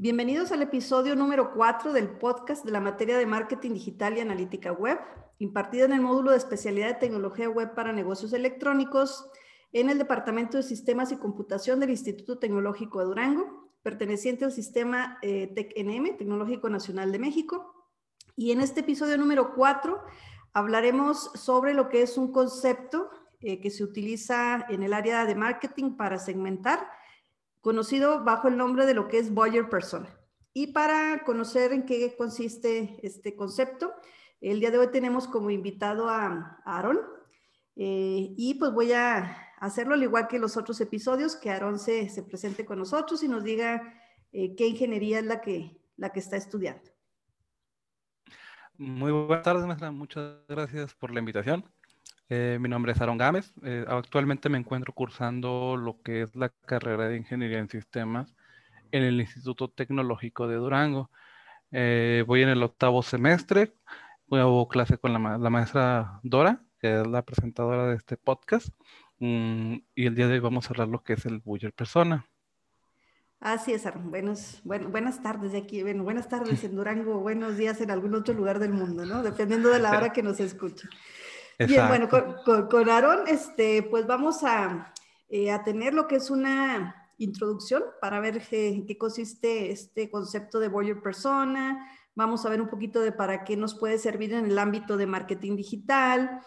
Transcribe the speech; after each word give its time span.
Bienvenidos 0.00 0.52
al 0.52 0.62
episodio 0.62 1.16
número 1.16 1.52
4 1.54 1.92
del 1.92 2.08
podcast 2.08 2.64
de 2.64 2.70
la 2.70 2.78
materia 2.78 3.18
de 3.18 3.26
marketing 3.26 3.72
digital 3.72 4.16
y 4.16 4.20
analítica 4.20 4.70
web, 4.70 4.96
impartida 5.40 5.86
en 5.86 5.92
el 5.92 6.02
módulo 6.02 6.30
de 6.30 6.36
especialidad 6.36 6.86
de 6.86 7.00
tecnología 7.00 7.50
web 7.50 7.74
para 7.74 7.92
negocios 7.92 8.32
electrónicos 8.32 9.28
en 9.72 9.90
el 9.90 9.98
Departamento 9.98 10.56
de 10.56 10.62
Sistemas 10.62 11.10
y 11.10 11.16
Computación 11.16 11.80
del 11.80 11.90
Instituto 11.90 12.38
Tecnológico 12.38 13.00
de 13.00 13.06
Durango, 13.06 13.72
perteneciente 13.82 14.44
al 14.44 14.52
sistema 14.52 15.18
eh, 15.20 15.52
TECNM, 15.52 16.16
Tecnológico 16.16 16.70
Nacional 16.70 17.10
de 17.10 17.18
México. 17.18 17.90
Y 18.36 18.52
en 18.52 18.60
este 18.60 18.82
episodio 18.82 19.18
número 19.18 19.52
4 19.52 20.00
hablaremos 20.52 21.32
sobre 21.34 21.74
lo 21.74 21.88
que 21.88 22.02
es 22.02 22.16
un 22.16 22.30
concepto 22.30 23.10
eh, 23.40 23.60
que 23.60 23.70
se 23.70 23.82
utiliza 23.82 24.64
en 24.68 24.84
el 24.84 24.92
área 24.92 25.24
de 25.24 25.34
marketing 25.34 25.96
para 25.96 26.20
segmentar 26.20 26.88
conocido 27.60 28.24
bajo 28.24 28.48
el 28.48 28.56
nombre 28.56 28.86
de 28.86 28.94
lo 28.94 29.08
que 29.08 29.18
es 29.18 29.32
Buyer 29.32 29.68
Persona. 29.68 30.08
Y 30.52 30.68
para 30.68 31.22
conocer 31.24 31.72
en 31.72 31.84
qué 31.86 32.16
consiste 32.16 32.98
este 33.02 33.36
concepto, 33.36 33.92
el 34.40 34.60
día 34.60 34.70
de 34.70 34.78
hoy 34.78 34.90
tenemos 34.90 35.28
como 35.28 35.50
invitado 35.50 36.08
a 36.08 36.60
Aaron. 36.64 36.98
Eh, 37.76 38.34
y 38.36 38.54
pues 38.54 38.72
voy 38.72 38.92
a 38.92 39.54
hacerlo 39.58 39.94
al 39.94 40.02
igual 40.02 40.26
que 40.28 40.38
los 40.38 40.56
otros 40.56 40.80
episodios, 40.80 41.36
que 41.36 41.50
Aaron 41.50 41.78
se, 41.78 42.08
se 42.08 42.22
presente 42.22 42.64
con 42.64 42.78
nosotros 42.78 43.22
y 43.22 43.28
nos 43.28 43.44
diga 43.44 43.94
eh, 44.32 44.54
qué 44.56 44.66
ingeniería 44.66 45.20
es 45.20 45.26
la 45.26 45.40
que, 45.40 45.80
la 45.96 46.10
que 46.10 46.20
está 46.20 46.36
estudiando. 46.36 46.90
Muy 48.76 49.10
buenas 49.10 49.42
tardes, 49.42 49.66
maestra. 49.66 49.90
Muchas 49.90 50.36
gracias 50.48 50.94
por 50.94 51.12
la 51.12 51.18
invitación. 51.18 51.64
Eh, 52.30 52.58
mi 52.60 52.68
nombre 52.68 52.92
es 52.92 53.00
Aaron 53.00 53.18
Gámez. 53.18 53.52
Eh, 53.62 53.84
actualmente 53.88 54.48
me 54.48 54.58
encuentro 54.58 54.92
cursando 54.92 55.76
lo 55.76 56.02
que 56.02 56.22
es 56.22 56.36
la 56.36 56.50
carrera 56.66 57.08
de 57.08 57.16
Ingeniería 57.16 57.58
en 57.58 57.70
Sistemas 57.70 58.34
en 58.92 59.02
el 59.02 59.20
Instituto 59.20 59.68
Tecnológico 59.68 60.46
de 60.46 60.56
Durango. 60.56 61.10
Eh, 61.72 62.24
voy 62.26 62.42
en 62.42 62.48
el 62.50 62.62
octavo 62.62 63.02
semestre. 63.02 63.74
Voy 64.26 64.40
a 64.40 64.68
clase 64.68 64.98
con 64.98 65.12
la, 65.12 65.18
maestra 65.18 66.20
Dora, 66.22 66.62
que 66.80 67.00
es 67.00 67.06
la 67.06 67.22
presentadora 67.22 67.86
de 67.86 67.96
este 67.96 68.16
podcast. 68.16 68.68
Mm, 69.20 69.76
y 69.94 70.06
el 70.06 70.14
día 70.14 70.28
de 70.28 70.34
hoy 70.34 70.40
vamos 70.40 70.66
a 70.66 70.70
hablar 70.70 70.88
lo 70.88 71.02
que 71.02 71.14
es 71.14 71.24
el 71.24 71.38
Buyer 71.38 71.72
Persona. 71.72 72.26
Así 73.40 73.72
es, 73.72 73.86
Aaron. 73.86 74.10
Buenos, 74.10 74.60
buenas 74.64 75.22
tardes 75.22 75.52
de 75.52 75.58
aquí. 75.58 75.82
Bueno, 75.82 76.02
buenas 76.02 76.28
tardes 76.28 76.62
en 76.64 76.74
Durango, 76.74 77.20
buenos 77.20 77.56
días 77.56 77.80
en 77.80 77.90
algún 77.90 78.14
otro 78.14 78.34
lugar 78.34 78.58
del 78.58 78.72
mundo, 78.72 79.06
¿no? 79.06 79.22
Dependiendo 79.22 79.70
de 79.70 79.78
la 79.78 79.96
hora 79.96 80.12
que 80.12 80.22
nos 80.22 80.40
escuchen. 80.40 80.90
Bien, 81.58 81.88
bueno, 81.88 82.08
con, 82.08 82.68
con, 82.68 82.88
Aarón, 82.88 83.26
este, 83.26 83.82
pues 83.82 84.06
vamos 84.06 84.44
a, 84.44 84.92
eh, 85.28 85.50
a, 85.50 85.64
tener 85.64 85.92
lo 85.92 86.06
que 86.06 86.16
es 86.16 86.30
una 86.30 87.12
introducción 87.18 87.82
para 88.00 88.20
ver 88.20 88.42
en 88.52 88.86
qué 88.86 88.96
consiste 88.96 89.72
este 89.72 90.08
concepto 90.08 90.60
de 90.60 90.68
Buyer 90.68 91.02
Persona. 91.02 91.90
Vamos 92.14 92.46
a 92.46 92.48
ver 92.48 92.60
un 92.60 92.68
poquito 92.68 93.00
de 93.00 93.10
para 93.10 93.42
qué 93.42 93.56
nos 93.56 93.74
puede 93.74 93.98
servir 93.98 94.34
en 94.34 94.46
el 94.46 94.58
ámbito 94.58 94.96
de 94.96 95.06
marketing 95.06 95.56
digital 95.56 96.42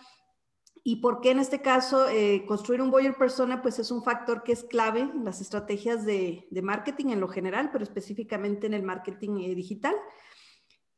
y 0.84 0.98
por 0.98 1.22
qué 1.22 1.32
en 1.32 1.39
este 1.39 1.62
caso 1.62 2.09
eh, 2.09 2.45
construir 2.48 2.82
un 2.82 2.89
Buyer 2.89 3.16
Persona 3.16 3.62
pues 3.62 3.80
es 3.80 3.92
un 3.92 4.04
factor 4.04 4.44
que 4.44 4.54
es 4.54 4.64
clave 4.64 5.02
en 5.02 5.23
las 5.23 5.42
estrategias 5.42 6.06
de, 6.06 6.48
de 6.50 6.62
marketing 6.62 7.08
en 7.08 7.20
lo 7.20 7.28
general, 7.28 7.70
pero 7.72 7.84
específicamente 7.84 8.66
en 8.66 8.73
el 8.73 8.84
marketing 8.84 9.42
eh, 9.42 9.56
digital. 9.56 9.94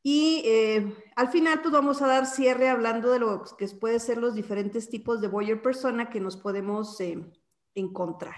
Y 0.05 0.43
eh, 0.45 0.93
al 1.15 1.29
final, 1.29 1.61
pues 1.61 1.71
vamos 1.71 2.01
a 2.01 2.07
dar 2.07 2.25
cierre 2.25 2.67
hablando 2.67 3.09
de 3.09 3.19
lo 3.19 3.45
que 3.57 3.67
puede 3.69 4.01
ser 4.01 4.17
los 4.17 4.35
diferentes 4.35 4.89
tipos 4.89 5.21
de 5.21 5.29
buyer 5.29 5.61
persona 5.61 6.09
que 6.09 6.19
nos 6.19 6.35
podemos 6.35 6.99
eh, 6.99 7.23
encontrar. 7.73 8.35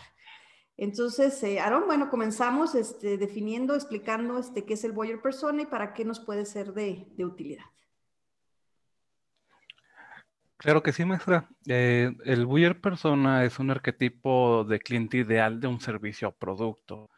Entonces, 0.78 1.42
eh, 1.42 1.60
Aaron, 1.60 1.88
bueno, 1.88 2.12
comenzamos 2.12 2.76
este, 2.76 3.18
definiendo, 3.18 3.74
explicando 3.74 4.38
este, 4.38 4.64
qué 4.64 4.76
es 4.76 4.84
el 4.84 4.92
buyer 4.92 5.24
persona 5.24 5.64
y 5.64 5.66
para 5.66 5.96
qué 5.96 6.06
nos 6.06 6.20
puede 6.20 6.46
ser 6.46 6.72
de, 6.74 7.08
de 7.18 7.26
utilidad. 7.26 7.66
Claro 10.58 10.84
que 10.84 10.94
sí, 10.94 11.04
maestra. 11.04 11.50
el 11.66 12.46
buyer 12.46 12.80
persona 12.80 13.44
es 13.44 13.58
un 13.58 13.72
arquetipo 13.72 14.66
de 14.66 14.80
cliente 14.80 15.18
ideal 15.18 15.60
de 15.60 15.68
un 15.68 15.82
servicio 15.82 16.30
o 16.30 16.32
producto. 16.32 17.10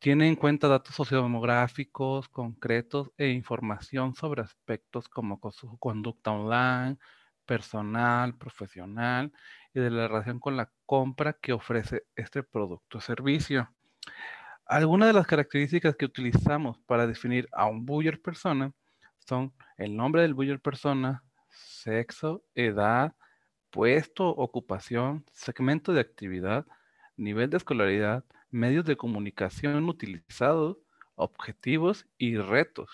Tiene 0.00 0.28
en 0.28 0.34
cuenta 0.34 0.66
datos 0.66 0.94
sociodemográficos 0.94 2.26
concretos 2.30 3.12
e 3.18 3.28
información 3.28 4.14
sobre 4.14 4.40
aspectos 4.40 5.10
como 5.10 5.38
su 5.52 5.76
conducta 5.76 6.30
online, 6.30 6.96
personal, 7.44 8.34
profesional 8.38 9.30
y 9.74 9.80
de 9.80 9.90
la 9.90 10.08
relación 10.08 10.40
con 10.40 10.56
la 10.56 10.72
compra 10.86 11.34
que 11.34 11.52
ofrece 11.52 12.04
este 12.16 12.42
producto 12.42 12.96
o 12.96 13.00
servicio. 13.02 13.68
Algunas 14.64 15.08
de 15.08 15.12
las 15.12 15.26
características 15.26 15.94
que 15.96 16.06
utilizamos 16.06 16.78
para 16.86 17.06
definir 17.06 17.46
a 17.52 17.66
un 17.66 17.84
buyer 17.84 18.22
persona 18.22 18.72
son 19.18 19.52
el 19.76 19.94
nombre 19.94 20.22
del 20.22 20.32
buyer 20.32 20.60
persona, 20.60 21.22
sexo, 21.50 22.42
edad, 22.54 23.14
puesto, 23.68 24.30
ocupación, 24.30 25.26
segmento 25.30 25.92
de 25.92 26.00
actividad, 26.00 26.66
nivel 27.18 27.50
de 27.50 27.58
escolaridad, 27.58 28.24
medios 28.50 28.84
de 28.84 28.96
comunicación 28.96 29.88
utilizados, 29.88 30.78
objetivos 31.14 32.06
y 32.18 32.36
retos. 32.36 32.90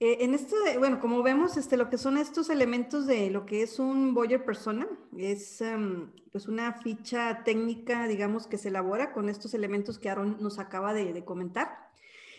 Eh, 0.00 0.18
en 0.20 0.34
esto, 0.34 0.54
bueno, 0.78 1.00
como 1.00 1.24
vemos, 1.24 1.56
este, 1.56 1.76
lo 1.76 1.90
que 1.90 1.98
son 1.98 2.18
estos 2.18 2.50
elementos 2.50 3.06
de 3.06 3.30
lo 3.30 3.46
que 3.46 3.62
es 3.62 3.80
un 3.80 4.14
Boyer 4.14 4.44
persona, 4.44 4.86
es 5.16 5.60
em, 5.60 6.12
pues 6.30 6.46
una 6.46 6.72
ficha 6.72 7.42
técnica, 7.44 8.06
digamos, 8.06 8.46
que 8.46 8.58
se 8.58 8.68
elabora 8.68 9.12
con 9.12 9.28
estos 9.28 9.54
elementos 9.54 9.98
que 9.98 10.08
Aaron 10.08 10.36
nos 10.40 10.60
acaba 10.60 10.94
de, 10.94 11.24
comentar. 11.24 11.90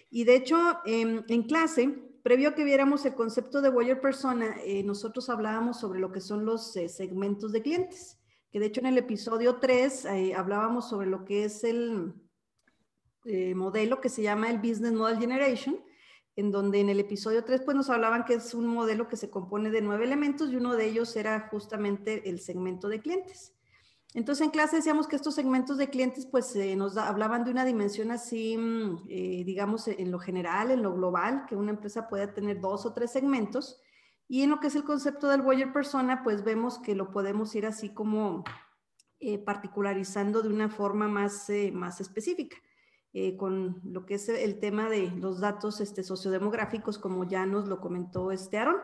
Y 0.09 0.23
de 0.23 0.35
hecho, 0.35 0.57
em, 0.85 1.23
en 1.27 1.44
clase, 1.44 1.89
previo 2.23 2.50
a 2.50 2.56
que 2.56 2.63
viéramos 2.63 3.06
el 3.06 3.16
concepto 3.16 3.61
de 3.61 3.69
Boyer 3.69 4.00
persona, 4.00 4.56
eh, 4.63 4.83
nosotros 4.83 5.29
hablábamos 5.29 5.81
sobre 5.81 6.00
lo 6.00 6.13
que 6.13 6.21
son 6.21 6.45
los 6.45 6.77
eh, 6.77 6.88
segmentos 6.88 7.51
de 7.51 7.61
clientes 7.61 8.19
que 8.51 8.59
de 8.59 8.65
hecho 8.65 8.81
en 8.81 8.87
el 8.87 8.97
episodio 8.97 9.57
3 9.57 10.05
eh, 10.05 10.33
hablábamos 10.35 10.89
sobre 10.89 11.07
lo 11.07 11.25
que 11.25 11.45
es 11.45 11.63
el 11.63 12.13
eh, 13.25 13.53
modelo 13.53 14.01
que 14.01 14.09
se 14.09 14.21
llama 14.21 14.49
el 14.49 14.57
Business 14.57 14.93
Model 14.93 15.19
Generation, 15.19 15.79
en 16.35 16.51
donde 16.51 16.79
en 16.79 16.89
el 16.89 16.99
episodio 16.99 17.43
3 17.43 17.61
pues 17.61 17.75
nos 17.75 17.89
hablaban 17.89 18.25
que 18.25 18.35
es 18.35 18.53
un 18.53 18.65
modelo 18.65 19.07
que 19.07 19.17
se 19.17 19.29
compone 19.29 19.69
de 19.69 19.81
nueve 19.81 20.05
elementos 20.05 20.51
y 20.51 20.55
uno 20.55 20.75
de 20.75 20.85
ellos 20.85 21.15
era 21.15 21.49
justamente 21.51 22.29
el 22.29 22.39
segmento 22.39 22.88
de 22.88 23.01
clientes. 23.01 23.53
Entonces 24.15 24.43
en 24.43 24.51
clase 24.51 24.77
decíamos 24.77 25.07
que 25.07 25.15
estos 25.15 25.35
segmentos 25.35 25.77
de 25.77 25.89
clientes 25.89 26.25
pues 26.25 26.55
eh, 26.55 26.75
nos 26.75 26.97
hablaban 26.97 27.43
de 27.43 27.51
una 27.51 27.65
dimensión 27.65 28.09
así, 28.09 28.57
mm, 28.57 29.05
digamos, 29.05 29.88
en 29.88 30.09
lo 30.09 30.17
general, 30.17 30.71
en 30.71 30.81
lo 30.81 30.95
global, 30.95 31.45
que 31.47 31.55
una 31.55 31.71
empresa 31.71 32.09
puede 32.09 32.25
tener 32.27 32.59
dos 32.59 32.88
o 32.88 32.93
tres 32.93 33.11
segmentos 33.11 33.79
y 34.31 34.44
en 34.44 34.51
lo 34.51 34.59
que 34.59 34.67
es 34.67 34.75
el 34.75 34.84
concepto 34.84 35.28
del 35.28 35.41
buyer 35.41 35.73
persona, 35.73 36.22
pues 36.23 36.44
vemos 36.44 36.78
que 36.78 36.94
lo 36.94 37.09
podemos 37.09 37.53
ir 37.56 37.66
así 37.66 37.90
como 37.90 38.44
eh, 39.19 39.40
particularizando 39.40 40.44
de 40.44 40.50
una 40.50 40.69
forma 40.69 41.07
más, 41.07 41.50
eh, 41.50 41.72
más 41.73 42.00
específica, 42.00 42.56
eh, 43.12 43.35
con 43.35 43.81
lo 43.84 44.06
que 44.06 44.13
es 44.13 44.29
el 44.29 44.59
tema 44.59 44.88
de 44.88 45.09
los 45.16 45.39
datos 45.39 45.81
este, 45.81 46.03
sociodemográficos, 46.03 47.00
como 47.00 47.28
ya 47.28 47.47
nos 47.47 47.68
lo 47.68 47.81
comentó 47.81 48.31
este 48.31 48.59
Aaron. 48.59 48.78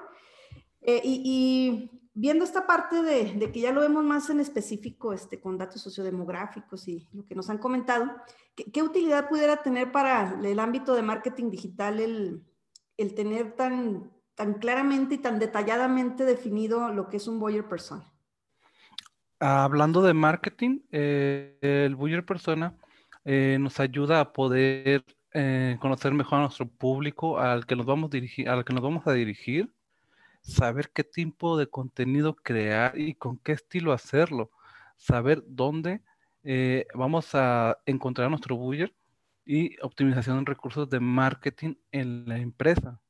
Y, 0.81 1.91
viendo 2.15 2.43
esta 2.43 2.65
parte 2.65 3.03
de, 3.03 3.51
que 3.51 3.59
ya 3.59 3.71
lo 3.71 3.81
vemos 3.81 4.03
más 4.03 4.29
en 4.31 4.39
específico 4.39 5.13
este, 5.13 5.39
con 5.39 5.57
datos 5.57 5.81
sociodemográficos 5.81 6.87
y 6.87 7.07
lo 7.11 7.23
que 7.25 7.35
nos 7.35 7.51
han 7.51 7.59
comentado, 7.59 8.09
¿qué, 8.55 8.81
utilidad 8.81 9.29
pudiera 9.29 9.61
tener 9.61 9.91
para 9.91 10.39
el 10.43 10.59
ámbito 10.59 10.95
de 10.95 11.01
marketing 11.03 11.51
digital 11.51 11.99
el, 11.99 12.43
el 12.97 13.13
tener 13.13 13.55
tan, 13.55 14.14
tan 14.35 14.55
claramente 14.55 15.15
y 15.15 15.17
tan 15.17 15.39
detalladamente 15.39 16.25
definido 16.25 16.89
lo 16.89 17.09
que 17.09 17.17
es 17.17 17.27
un 17.27 17.39
buyer 17.39 17.67
persona? 17.67 18.11
Hablando 19.39 20.01
de 20.01 20.13
marketing, 20.13 20.79
eh, 20.91 21.57
el 21.61 21.95
buyer 21.95 22.25
persona 22.25 22.77
eh, 23.23 23.57
nos 23.59 23.79
ayuda 23.79 24.19
a 24.19 24.33
poder 24.33 25.03
eh, 25.33 25.77
conocer 25.79 26.13
mejor 26.13 26.39
a 26.39 26.41
nuestro 26.43 26.67
público 26.67 27.39
al 27.39 27.65
que 27.65 27.75
nos 27.75 27.85
vamos 27.85 28.11
a 29.07 29.13
dirigir, 29.13 29.73
saber 30.41 30.91
qué 30.91 31.03
tipo 31.03 31.57
de 31.57 31.67
contenido 31.67 32.35
crear 32.35 32.97
y 32.97 33.15
con 33.15 33.37
qué 33.37 33.53
estilo 33.53 33.91
hacerlo, 33.91 34.51
saber 34.95 35.43
dónde 35.47 36.01
vamos 36.93 37.33
a 37.33 37.79
encontrar 37.87 38.29
nuestro 38.29 38.55
buyer 38.55 38.93
y 39.45 39.81
optimización 39.81 40.37
de 40.39 40.45
recursos 40.45 40.87
de 40.87 40.99
marketing 40.99 41.73
en 41.91 42.27
la 42.27 42.37
empresa. 42.37 43.01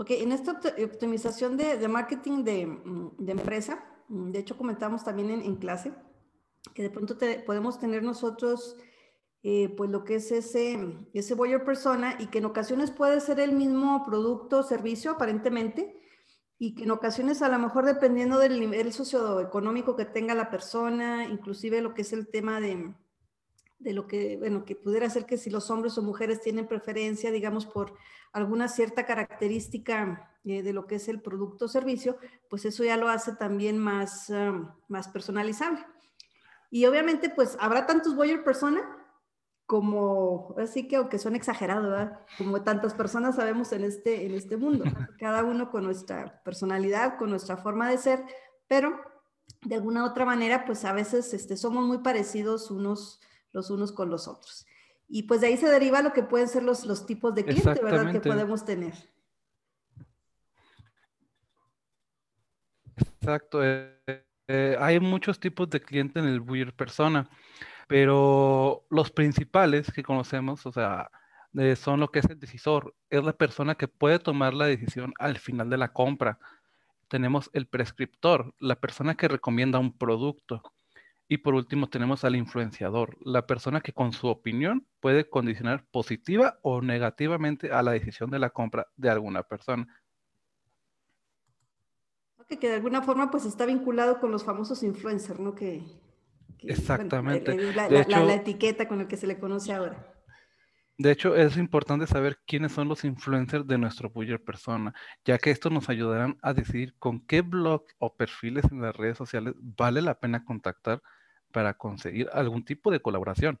Ok, 0.00 0.12
en 0.12 0.32
esta 0.32 0.58
optimización 0.82 1.58
de, 1.58 1.86
marketing 1.86 2.38
mm, 2.38 3.16
de, 3.18 3.32
empresa, 3.32 3.84
mm, 4.08 4.30
de 4.30 4.38
hecho 4.38 4.56
comentamos 4.56 5.04
también 5.04 5.28
en, 5.28 5.56
clase, 5.56 5.92
que 6.72 6.82
de 6.82 6.88
pronto 6.88 7.18
podemos 7.44 7.78
tener 7.78 8.02
nosotros 8.02 8.78
eh, 9.42 9.68
pues 9.76 9.90
lo 9.90 10.02
que 10.04 10.14
es 10.14 10.32
ese, 10.32 10.78
ese 11.12 11.34
buyer 11.34 11.66
persona 11.66 12.16
y 12.18 12.28
que 12.28 12.38
en 12.38 12.46
ocasiones 12.46 12.90
puede 12.90 13.20
ser 13.20 13.40
el 13.40 13.52
mismo 13.52 14.02
producto 14.06 14.60
o 14.60 14.62
servicio 14.62 15.10
aparentemente 15.10 16.00
y 16.58 16.74
que 16.76 16.84
en 16.84 16.92
ocasiones 16.92 17.42
a 17.42 17.50
lo 17.50 17.58
mejor 17.58 17.84
dependiendo 17.84 18.38
del 18.38 18.58
nivel 18.58 18.94
socioeconómico 18.94 19.96
que 19.96 20.06
tenga 20.06 20.34
la 20.34 20.48
persona, 20.48 21.26
inclusive 21.26 21.82
lo 21.82 21.92
que 21.92 22.02
es 22.02 22.14
el 22.14 22.26
tema 22.26 22.58
de, 22.58 22.94
de 23.80 23.94
lo 23.94 24.06
que, 24.06 24.36
bueno, 24.36 24.64
que 24.64 24.76
pudiera 24.76 25.08
ser 25.08 25.24
que 25.24 25.38
si 25.38 25.50
los 25.50 25.70
hombres 25.70 25.96
o 25.96 26.02
mujeres 26.02 26.40
tienen 26.42 26.68
preferencia, 26.68 27.32
digamos, 27.32 27.64
por 27.66 27.94
alguna 28.32 28.68
cierta 28.68 29.06
característica 29.06 30.30
eh, 30.44 30.62
de 30.62 30.72
lo 30.72 30.86
que 30.86 30.96
es 30.96 31.08
el 31.08 31.20
producto 31.20 31.64
o 31.64 31.68
servicio, 31.68 32.18
pues 32.48 32.66
eso 32.66 32.84
ya 32.84 32.98
lo 32.98 33.08
hace 33.08 33.32
también 33.32 33.78
más, 33.78 34.28
um, 34.28 34.68
más 34.88 35.08
personalizable. 35.08 35.84
Y 36.70 36.84
obviamente, 36.84 37.30
pues 37.30 37.56
habrá 37.58 37.86
tantos 37.86 38.14
buyer 38.14 38.44
persona 38.44 38.82
como, 39.64 40.54
así 40.58 40.86
que 40.86 40.96
aunque 40.96 41.18
son 41.18 41.34
exagerados, 41.34 41.88
¿verdad? 41.88 42.20
como 42.36 42.62
tantas 42.62 42.92
personas 42.92 43.36
sabemos 43.36 43.72
en 43.72 43.84
este, 43.84 44.26
en 44.26 44.34
este 44.34 44.56
mundo, 44.58 44.84
cada 45.18 45.42
uno 45.42 45.70
con 45.70 45.84
nuestra 45.84 46.42
personalidad, 46.44 47.16
con 47.16 47.30
nuestra 47.30 47.56
forma 47.56 47.88
de 47.88 47.96
ser, 47.96 48.24
pero 48.68 49.00
de 49.62 49.76
alguna 49.76 50.04
otra 50.04 50.26
manera, 50.26 50.64
pues 50.66 50.84
a 50.84 50.92
veces 50.92 51.32
este, 51.32 51.56
somos 51.56 51.86
muy 51.86 51.98
parecidos 51.98 52.70
unos 52.70 53.20
los 53.52 53.70
unos 53.70 53.92
con 53.92 54.10
los 54.10 54.28
otros. 54.28 54.66
Y 55.08 55.24
pues 55.24 55.40
de 55.40 55.48
ahí 55.48 55.56
se 55.56 55.68
deriva 55.68 56.02
lo 56.02 56.12
que 56.12 56.22
pueden 56.22 56.48
ser 56.48 56.62
los, 56.62 56.84
los 56.86 57.06
tipos 57.06 57.34
de 57.34 57.44
cliente, 57.44 57.82
¿verdad? 57.82 58.12
Que 58.12 58.20
podemos 58.20 58.64
tener. 58.64 58.94
Exacto. 63.20 63.64
Eh, 63.64 64.00
eh, 64.48 64.76
hay 64.78 65.00
muchos 65.00 65.38
tipos 65.38 65.68
de 65.70 65.80
cliente 65.80 66.20
en 66.20 66.26
el 66.26 66.40
buyer 66.40 66.74
persona, 66.74 67.28
pero 67.88 68.86
los 68.90 69.10
principales 69.10 69.92
que 69.92 70.02
conocemos, 70.02 70.64
o 70.66 70.72
sea, 70.72 71.10
eh, 71.58 71.76
son 71.76 72.00
lo 72.00 72.10
que 72.10 72.20
es 72.20 72.26
el 72.26 72.38
decisor. 72.38 72.94
Es 73.10 73.24
la 73.24 73.32
persona 73.32 73.74
que 73.74 73.88
puede 73.88 74.18
tomar 74.18 74.54
la 74.54 74.66
decisión 74.66 75.12
al 75.18 75.38
final 75.38 75.70
de 75.70 75.78
la 75.78 75.92
compra. 75.92 76.38
Tenemos 77.08 77.50
el 77.52 77.66
prescriptor, 77.66 78.54
la 78.60 78.76
persona 78.76 79.16
que 79.16 79.28
recomienda 79.28 79.78
un 79.78 79.96
producto. 79.96 80.62
Y 81.32 81.38
por 81.38 81.54
último 81.54 81.88
tenemos 81.88 82.24
al 82.24 82.34
influenciador, 82.34 83.16
la 83.20 83.46
persona 83.46 83.80
que 83.80 83.92
con 83.92 84.12
su 84.12 84.26
opinión 84.26 84.84
puede 84.98 85.30
condicionar 85.30 85.86
positiva 85.92 86.58
o 86.62 86.82
negativamente 86.82 87.70
a 87.70 87.84
la 87.84 87.92
decisión 87.92 88.30
de 88.30 88.40
la 88.40 88.50
compra 88.50 88.88
de 88.96 89.10
alguna 89.10 89.44
persona. 89.44 89.86
que 92.48 92.68
de 92.68 92.74
alguna 92.74 93.02
forma 93.02 93.30
pues 93.30 93.44
está 93.44 93.64
vinculado 93.64 94.18
con 94.18 94.32
los 94.32 94.42
famosos 94.42 94.82
influencers, 94.82 95.38
¿no? 95.38 95.54
Que, 95.54 95.84
Exactamente. 96.62 97.56
la, 97.74 98.34
etiqueta 98.34 98.88
con 98.88 98.98
la 98.98 99.06
que 99.06 99.16
se 99.16 99.28
le 99.28 99.38
conoce 99.38 99.72
ahora. 99.72 100.12
De 100.98 101.12
hecho, 101.12 101.36
es 101.36 101.56
importante 101.56 102.08
saber 102.08 102.40
quiénes 102.44 102.72
son 102.72 102.88
los 102.88 103.04
influencers 103.04 103.68
de 103.68 103.78
nuestro 103.78 104.10
buyer 104.10 104.42
persona, 104.42 104.92
ya 105.24 105.38
que 105.38 105.52
esto 105.52 105.70
nos 105.70 105.88
ayudarán 105.88 106.38
a 106.42 106.54
decidir 106.54 106.96
con 106.98 107.24
qué 107.24 107.42
blog 107.42 107.84
o 107.98 108.16
perfiles 108.16 108.64
en 108.72 108.82
las 108.82 108.96
redes 108.96 109.16
sociales 109.16 109.54
vale 109.60 110.02
la 110.02 110.18
pena 110.18 110.44
contactar 110.44 111.00
para 111.52 111.74
conseguir 111.74 112.28
algún 112.32 112.64
tipo 112.64 112.90
de 112.90 113.00
colaboración. 113.00 113.58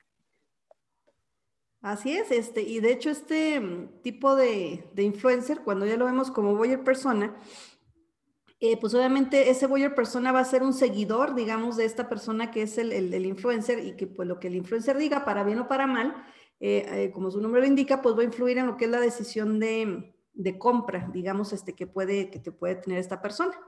Así 1.82 2.12
es, 2.12 2.30
este, 2.30 2.60
y 2.60 2.80
de 2.80 2.92
hecho 2.92 3.08
este 3.08 3.58
mm, 3.58 4.02
tipo 4.02 4.36
de, 4.36 4.84
influencer, 4.98 5.62
cuando 5.64 5.86
ya 5.86 5.96
lo 5.96 6.04
vemos 6.04 6.30
como 6.30 6.54
buyer 6.54 6.84
persona, 6.84 7.34
eh, 8.60 8.76
pues 8.78 8.92
obviamente 8.92 9.48
ese 9.48 9.66
buyer 9.66 9.94
persona 9.94 10.32
va 10.32 10.40
a 10.40 10.44
ser 10.44 10.62
un 10.62 10.74
seguidor, 10.74 11.34
digamos, 11.34 11.78
de 11.78 11.86
esta 11.86 12.10
persona 12.10 12.50
que 12.50 12.62
es 12.62 12.76
el, 12.76 12.92
influencer 13.24 13.78
y 13.78 13.96
que 13.96 14.06
pues 14.06 14.28
lo 14.28 14.38
que 14.38 14.48
el 14.48 14.56
influencer 14.56 14.98
diga, 14.98 15.24
para 15.24 15.42
bien 15.42 15.60
o 15.60 15.68
para 15.68 15.86
mal, 15.86 16.14
eh, 16.60 16.86
eh, 16.86 17.10
como 17.12 17.30
su 17.30 17.40
nombre 17.40 17.62
lo 17.62 17.66
indica, 17.66 18.02
pues 18.02 18.14
va 18.14 18.20
a 18.20 18.24
influir 18.24 18.58
en 18.58 18.66
lo 18.66 18.76
que 18.76 18.84
es 18.84 18.90
la 18.90 19.00
decisión 19.00 19.58
de, 19.58 20.14
de 20.34 20.58
compra, 20.58 21.08
digamos, 21.14 21.54
este, 21.54 21.74
que, 21.74 21.86
puede, 21.86 22.30
que 22.30 22.38
te 22.38 22.52
puede 22.52 22.74
tener 22.74 22.98
esta 22.98 23.22
persona. 23.22 23.58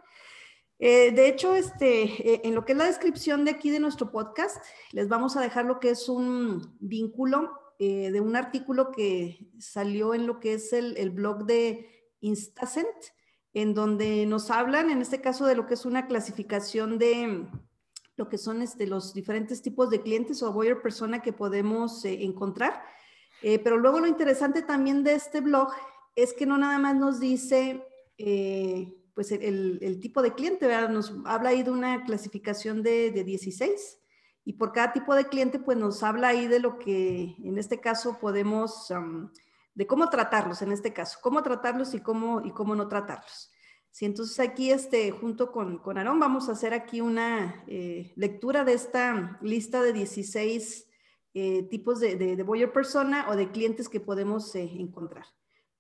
Eh, 0.85 1.13
de 1.13 1.29
hecho, 1.29 1.55
este, 1.55 2.03
eh, 2.03 2.41
en 2.43 2.57
lo 2.57 2.65
que 2.65 2.73
es 2.73 2.79
la 2.79 2.87
descripción 2.87 3.45
de 3.45 3.53
aquí 3.53 3.71
de 3.71 3.79
nuestro 3.79 4.11
podcast, 4.11 4.57
les 4.91 5.09
vamos 5.09 5.37
a 5.37 5.41
dejar 5.41 5.65
lo 5.65 5.79
que 5.79 5.91
es 5.91 6.09
un 6.09 6.77
vínculo 6.81 7.53
eh, 7.79 8.11
de 8.11 8.21
un 8.21 8.35
artículo 8.35 8.91
que 8.91 9.49
salió 9.61 10.13
en 10.13 10.27
lo 10.27 10.41
que 10.41 10.55
es 10.55 10.73
el, 10.73 11.11
blog 11.11 11.47
de 11.47 11.89
Instacent, 12.19 12.89
en 13.55 13.75
donde 13.75 14.27
nos 14.27 14.51
hablan, 14.51 14.91
en 14.91 15.01
este 15.01 15.21
caso, 15.21 15.47
de 15.47 15.55
lo 15.55 15.67
que 15.67 15.75
es 15.75 15.87
una 15.87 16.09
clasificación 16.09 16.99
de 16.99 17.47
lo 18.17 18.29
que 18.29 18.37
son 18.37 18.61
este, 18.61 18.89
los 18.89 19.15
diferentes 19.15 19.63
tipos 19.63 19.89
de 19.89 20.03
clientes 20.03 20.43
o 20.43 20.53
buyer 20.53 20.83
persona 20.83 21.23
que 21.23 21.33
podemos 21.33 22.05
encontrar. 22.05 22.83
pero 23.41 23.77
luego 23.77 24.01
lo 24.01 24.09
interesante 24.09 24.63
también 24.63 25.05
de 25.05 25.15
este 25.15 25.43
blog 25.43 25.69
es 26.17 26.33
que 26.35 26.45
no 26.45 26.59
nada 26.59 26.79
más 26.81 26.97
nos 26.97 27.21
dice 27.21 27.87
pues 29.15 29.33
el, 29.33 29.99
tipo 30.01 30.23
de 30.23 30.35
cliente. 30.35 30.69
Nos 30.89 31.13
habla 31.25 31.51
ahí 31.51 31.63
de 31.63 31.71
una 31.71 32.05
clasificación 32.05 32.83
de, 32.83 33.11
16 33.11 33.99
y 34.45 34.55
por 34.55 34.73
cada 34.73 34.93
tipo 34.93 35.15
de 35.15 35.27
cliente 35.27 35.59
pues 35.59 35.79
nos 35.79 36.03
habla 36.03 36.29
ahí 36.29 36.49
de 36.49 36.59
lo 36.59 36.79
que 36.79 37.37
en 37.45 37.59
este 37.59 37.81
caso 37.81 38.19
podemos, 38.21 38.93
de 39.75 39.87
cómo 39.87 40.09
tratarlos 40.09 40.63
en 40.63 40.73
este 40.73 40.93
caso, 40.93 41.19
cómo 41.23 41.43
tratarlos 41.43 41.95
y 41.95 42.01
cómo, 42.01 42.45
y 42.45 42.51
cómo 42.53 42.75
no 42.75 42.89
tratarlos. 42.89 43.51
Sí, 43.93 44.07
entonces 44.07 44.41
aquí 44.41 44.71
este, 44.71 45.11
junto 45.11 45.53
con, 45.53 45.77
con 45.77 45.99
Aarón 45.99 46.19
vamos 46.19 46.49
a 46.49 46.53
hacer 46.53 46.73
aquí 46.73 47.03
una 47.03 47.63
eh, 47.67 48.15
lectura 48.17 48.65
de 48.65 48.73
esta 48.73 49.39
lista 49.43 49.83
de 49.83 49.93
16 49.93 50.89
eh, 51.35 51.63
tipos 51.65 52.01
de, 52.01 52.17
de, 52.17 52.43
buyer 52.43 52.73
persona 52.73 53.27
o 53.29 53.37
de 53.37 53.51
clientes 53.51 53.91
que 53.91 54.01
podemos 54.01 54.55
eh, 54.55 54.63
encontrar. 54.79 55.27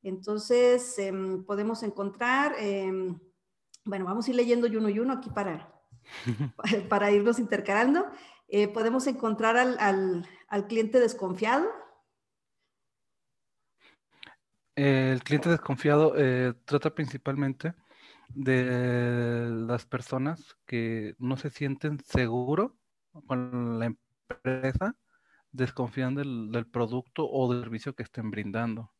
Entonces, 0.02 0.98
em, 0.98 1.44
podemos 1.44 1.82
encontrar, 1.82 2.54
em, 2.58 3.18
bueno, 3.84 4.04
vamos 4.04 4.26
a 4.26 4.30
ir 4.30 4.36
leyendo 4.36 4.66
uno 4.66 4.88
y 4.88 4.98
uno 4.98 5.14
aquí 5.14 5.30
para, 5.30 5.72
para 6.88 7.10
irnos 7.10 7.38
intercalando. 7.38 8.06
Eh, 8.48 8.68
podemos 8.68 9.06
encontrar 9.06 9.56
al, 9.56 10.26
cliente 10.68 11.00
desconfiado. 11.00 11.68
El 14.74 15.22
cliente 15.22 15.48
desconfiado 15.48 16.14
eh, 16.16 16.54
trata 16.64 16.94
principalmente 16.94 17.74
de 18.28 19.48
las 19.50 19.86
personas 19.86 20.56
que 20.66 21.14
no 21.18 21.36
se 21.36 21.50
sienten 21.50 22.00
seguros 22.00 22.72
con 23.26 23.78
la 23.78 23.86
empresa, 23.86 24.96
desconfían 25.50 26.14
del 26.14 26.66
producto 26.66 27.28
o 27.30 27.52
del 27.52 27.64
servicio 27.64 27.94
que 27.94 28.02
estén 28.02 28.30
brindando. 28.30 28.92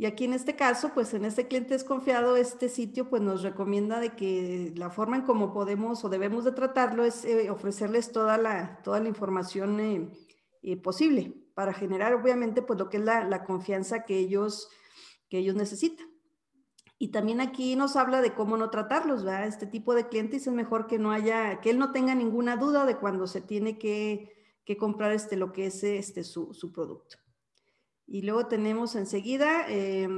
Y 0.00 0.06
aquí 0.06 0.26
en 0.26 0.32
este 0.32 0.54
caso, 0.54 0.92
pues 0.94 1.12
en 1.12 1.24
este 1.24 1.48
cliente 1.48 1.74
desconfiado, 1.74 2.36
este 2.36 2.68
sitio 2.68 3.10
pues 3.10 3.20
nos 3.20 3.42
recomienda 3.42 3.98
de 3.98 4.14
que 4.14 4.72
la 4.76 4.90
forma 4.90 5.16
en 5.16 5.22
cómo 5.22 5.52
podemos 5.52 6.04
o 6.04 6.08
debemos 6.08 6.44
de 6.44 6.52
tratarlo 6.52 7.04
es 7.04 7.24
eh, 7.24 7.50
ofrecerles 7.50 8.12
toda 8.12 8.38
la, 8.38 8.80
toda 8.84 9.00
la 9.00 9.08
información 9.08 9.80
eh, 9.80 10.08
eh, 10.62 10.76
posible 10.76 11.34
para 11.52 11.72
generar 11.72 12.14
obviamente 12.14 12.62
pues 12.62 12.78
lo 12.78 12.88
que 12.88 12.98
es 12.98 13.02
la, 13.02 13.44
confianza 13.44 14.04
que 14.04 14.18
ellos, 14.18 14.68
que 15.28 15.38
ellos 15.38 15.56
necesitan. 15.56 16.06
Y 16.96 17.08
también 17.08 17.40
aquí 17.40 17.74
nos 17.74 17.96
habla 17.96 18.20
de 18.22 18.34
cómo 18.34 18.56
no 18.56 18.70
tratarlos, 18.70 19.24
¿verdad? 19.24 19.48
Este 19.48 19.66
tipo 19.66 19.96
de 19.96 20.06
clientes 20.06 20.46
es 20.46 20.52
mejor 20.52 20.86
que 20.86 21.00
no 21.00 21.10
haya, 21.10 21.60
que 21.60 21.70
él 21.70 21.78
no 21.78 21.90
tenga 21.90 22.14
ninguna 22.14 22.56
duda 22.56 22.86
de 22.86 22.98
cuando 22.98 23.26
se 23.26 23.40
tiene 23.40 23.78
que, 23.78 24.32
comprar 24.78 25.10
este, 25.10 25.36
lo 25.36 25.52
que 25.52 25.66
es 25.66 25.82
este, 25.82 26.22
su, 26.22 26.54
su 26.54 26.70
producto. 26.70 27.16
Y 28.08 28.22
luego 28.22 28.46
tenemos 28.46 28.96
enseguida 28.96 29.66
eh, 29.68 30.08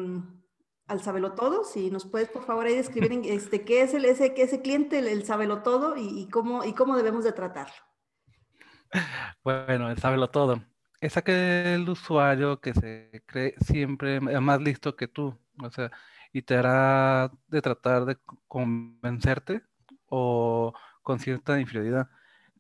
al 0.86 1.34
todo. 1.34 1.64
Si 1.64 1.90
nos 1.90 2.06
puedes, 2.06 2.28
por 2.28 2.44
favor, 2.44 2.66
ahí 2.66 2.76
describir 2.76 3.20
este, 3.24 3.64
qué 3.64 3.82
es 3.82 3.94
el, 3.94 4.04
ese, 4.04 4.32
cliente, 4.62 5.00
el, 5.00 5.08
el 5.08 5.24
todo 5.62 5.96
y, 5.96 6.28
cómo, 6.28 6.64
y 6.64 6.72
cómo 6.72 6.96
debemos 6.96 7.24
de 7.24 7.32
tratarlo. 7.32 7.74
Bueno, 9.42 9.90
el 9.90 10.30
todo 10.30 10.62
es 11.00 11.16
aquel 11.16 11.88
usuario 11.88 12.60
que 12.60 12.74
se 12.74 13.22
cree 13.26 13.54
siempre 13.60 14.20
más 14.20 14.60
listo 14.60 14.96
que 14.96 15.08
tú, 15.08 15.38
o 15.62 15.70
sea, 15.70 15.90
y 16.32 16.42
te 16.42 16.56
hará 16.56 17.32
de 17.48 17.62
tratar 17.62 18.04
de 18.04 18.18
convencerte 18.46 19.62
o 20.06 20.74
con 21.02 21.18
cierta 21.18 21.58
inferioridad. 21.58 22.08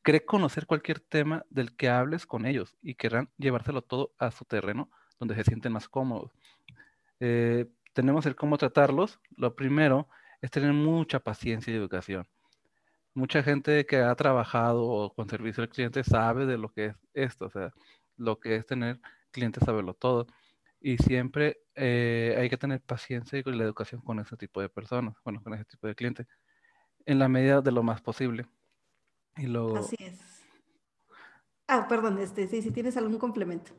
Cree 0.02 0.24
conocer 0.24 0.66
cualquier 0.66 1.00
tema 1.00 1.44
del 1.50 1.76
que 1.76 1.90
hables 1.90 2.26
con 2.26 2.46
ellos 2.46 2.76
y 2.82 2.94
querrán 2.94 3.30
llevárselo 3.36 3.82
todo 3.82 4.14
a 4.18 4.30
su 4.30 4.44
terreno 4.44 4.90
donde 5.20 5.36
se 5.36 5.44
sienten 5.44 5.72
más 5.72 5.88
cómodos. 5.88 6.32
Eh, 7.20 7.66
tenemos 7.92 8.26
el 8.26 8.34
cómo 8.34 8.58
tratarlos. 8.58 9.20
Lo 9.36 9.54
primero 9.54 10.08
es 10.40 10.50
tener 10.50 10.72
mucha 10.72 11.20
paciencia 11.20 11.72
y 11.72 11.76
educación. 11.76 12.26
Mucha 13.14 13.42
gente 13.42 13.86
que 13.86 13.98
ha 13.98 14.14
trabajado 14.14 15.12
con 15.14 15.28
servicio 15.28 15.62
al 15.62 15.68
cliente 15.68 16.02
sabe 16.02 16.46
de 16.46 16.56
lo 16.56 16.72
que 16.72 16.86
es 16.86 16.96
esto, 17.12 17.46
o 17.46 17.50
sea, 17.50 17.72
lo 18.16 18.38
que 18.40 18.56
es 18.56 18.66
tener 18.66 19.00
clientes 19.30 19.62
saberlo 19.64 19.94
todo. 19.94 20.26
Y 20.80 20.96
siempre 20.96 21.60
eh, 21.74 22.36
hay 22.38 22.48
que 22.48 22.56
tener 22.56 22.80
paciencia 22.80 23.38
y 23.38 23.42
la 23.42 23.64
educación 23.64 24.00
con 24.00 24.18
ese 24.20 24.36
tipo 24.36 24.62
de 24.62 24.70
personas, 24.70 25.14
bueno, 25.24 25.42
con 25.42 25.52
ese 25.52 25.64
tipo 25.66 25.86
de 25.86 25.94
clientes, 25.94 26.26
en 27.04 27.18
la 27.18 27.28
medida 27.28 27.60
de 27.60 27.72
lo 27.72 27.82
más 27.82 28.00
posible. 28.00 28.46
Y 29.36 29.46
luego... 29.46 29.76
Así 29.76 29.96
es. 29.98 30.18
Ah, 31.66 31.86
perdón, 31.88 32.18
este, 32.18 32.48
sí, 32.48 32.62
si 32.62 32.70
tienes 32.70 32.96
algún 32.96 33.18
complemento. 33.18 33.72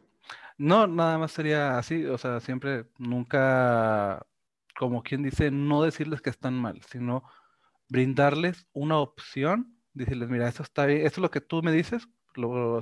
No, 0.57 0.87
nada 0.87 1.17
más 1.17 1.31
sería 1.31 1.77
así, 1.77 2.05
o 2.05 2.17
sea, 2.17 2.39
siempre, 2.39 2.85
nunca, 2.99 4.25
como 4.77 5.01
quien 5.01 5.23
dice, 5.23 5.49
no 5.51 5.83
decirles 5.83 6.21
que 6.21 6.29
están 6.29 6.53
mal, 6.53 6.81
sino 6.83 7.23
brindarles 7.89 8.67
una 8.73 8.99
opción, 8.99 9.75
decirles, 9.93 10.29
mira, 10.29 10.47
esto 10.47 10.63
está 10.63 10.85
bien, 10.85 11.05
esto 11.05 11.19
es 11.19 11.23
lo 11.23 11.31
que 11.31 11.41
tú 11.41 11.63
me 11.63 11.71
dices, 11.71 12.07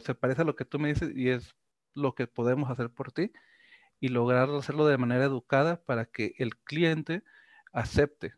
se 0.02 0.16
parece 0.16 0.42
a 0.42 0.46
lo 0.46 0.56
que 0.56 0.66
tú 0.66 0.78
me 0.78 0.90
dices 0.90 1.12
y 1.16 1.30
es 1.30 1.56
lo 1.94 2.14
que 2.16 2.28
podemos 2.28 2.70
hacer 2.70 2.90
por 2.90 3.12
ti 3.12 3.32
y 4.00 4.10
lograr 4.10 4.50
hacerlo 4.50 4.86
de 4.86 4.98
manera 4.98 5.26
educada 5.26 5.82
para 5.84 6.06
que 6.06 6.34
el 6.38 6.58
cliente 6.58 7.24
acepte. 7.72 8.34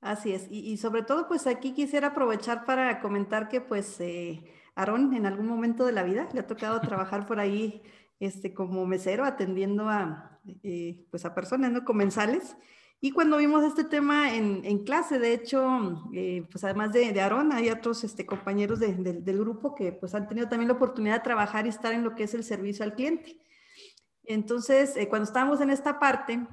Así 0.00 0.34
es, 0.34 0.48
y, 0.50 0.76
sobre 0.76 1.02
todo 1.02 1.28
pues 1.28 1.46
aquí 1.46 1.72
quisiera 1.72 2.08
aprovechar 2.08 2.66
para 2.66 3.00
comentar 3.00 3.48
que 3.48 3.62
pues 3.62 3.98
eh, 4.00 4.44
Aarón 4.74 5.14
en 5.14 5.26
algún 5.26 5.46
momento 5.46 5.86
de 5.86 5.92
la 5.92 6.02
vida 6.02 6.28
le 6.32 6.40
ha 6.40 6.46
tocado 6.46 6.80
trabajar 6.80 7.26
por 7.26 7.40
ahí 7.40 7.82
este, 8.20 8.54
como 8.54 8.86
mesero 8.86 9.24
atendiendo 9.24 9.88
a, 9.88 10.40
eh, 10.62 11.06
pues 11.10 11.24
a 11.24 11.34
personas, 11.34 11.72
¿no? 11.72 11.84
Comensales. 11.84 12.56
Y 13.00 13.10
cuando 13.10 13.36
vimos 13.36 13.64
este 13.64 13.84
tema 13.84 14.34
en, 14.34 14.64
en 14.64 14.82
clase, 14.82 15.18
de 15.18 15.34
hecho, 15.34 16.02
eh, 16.14 16.46
pues 16.50 16.64
además 16.64 16.92
de, 16.92 17.12
de 17.12 17.20
Aarón, 17.20 17.52
hay 17.52 17.68
otros 17.68 18.02
este, 18.02 18.24
compañeros 18.24 18.80
del 18.80 19.38
grupo 19.38 19.74
que 19.74 19.92
pues 19.92 20.14
han 20.14 20.26
tenido 20.26 20.48
también 20.48 20.68
la 20.68 20.74
oportunidad 20.74 21.16
de 21.16 21.24
trabajar 21.24 21.66
y 21.66 21.68
estar 21.68 21.92
en 21.92 22.02
lo 22.02 22.14
que 22.14 22.22
es 22.22 22.32
el 22.32 22.44
servicio 22.44 22.82
al 22.82 22.94
cliente. 22.94 23.38
Entonces, 24.24 24.96
eh, 24.96 25.08
cuando 25.08 25.24
estábamos 25.24 25.60
en 25.60 25.68
esta 25.68 25.98
parte, 25.98 26.46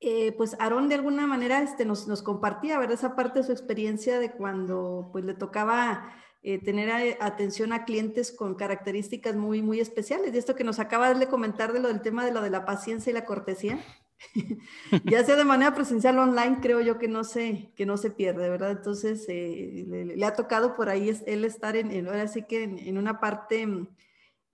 eh, 0.00 0.32
pues 0.32 0.56
Aarón 0.58 0.88
de 0.88 0.96
alguna 0.96 1.28
manera 1.28 1.62
este, 1.62 1.84
nos, 1.84 2.08
nos, 2.08 2.22
compartía, 2.22 2.78
¿verdad? 2.80 2.94
Esa 2.94 3.14
parte 3.14 3.38
de 3.38 3.44
su 3.44 3.52
experiencia 3.52 4.18
de 4.18 4.32
cuando 4.32 5.10
pues 5.12 5.24
le 5.24 5.34
tocaba 5.34 6.12
eh, 6.42 6.58
tener 6.58 7.16
atención 7.20 7.72
a 7.72 7.84
clientes 7.84 8.32
con 8.32 8.54
características 8.54 9.36
muy, 9.36 9.62
muy 9.62 9.80
especiales. 9.80 10.34
Y 10.34 10.38
esto 10.38 10.54
que 10.54 10.64
nos 10.64 10.78
acaba 10.78 11.12
de 11.14 11.26
comentar 11.26 11.72
de 11.72 11.80
lo 11.80 11.88
del 11.88 12.02
tema 12.02 12.24
de 12.24 12.32
lo 12.32 12.42
de 12.42 12.50
la 12.50 12.64
paciencia 12.64 13.10
y 13.10 13.14
la 13.14 13.24
cortesía, 13.24 13.78
ya 15.04 15.24
sea 15.24 15.36
de 15.36 15.44
manera 15.44 15.74
presencial 15.74 16.18
o 16.18 16.22
online, 16.22 16.58
creo 16.60 16.80
yo 16.80 16.98
que 16.98 17.08
no 17.08 17.24
se, 17.24 17.72
que 17.76 17.86
no 17.86 17.96
se 17.96 18.10
pierde, 18.10 18.48
¿verdad? 18.48 18.72
Entonces, 18.72 19.26
le, 19.28 20.24
ha 20.24 20.34
tocado 20.34 20.74
por 20.74 20.88
ahí 20.88 21.10
él 21.26 21.44
estar 21.44 21.76
en, 21.76 22.06
ahora 22.06 22.28
sí 22.28 22.44
que 22.44 22.62
en 22.62 22.98
una 22.98 23.20
parte 23.20 23.66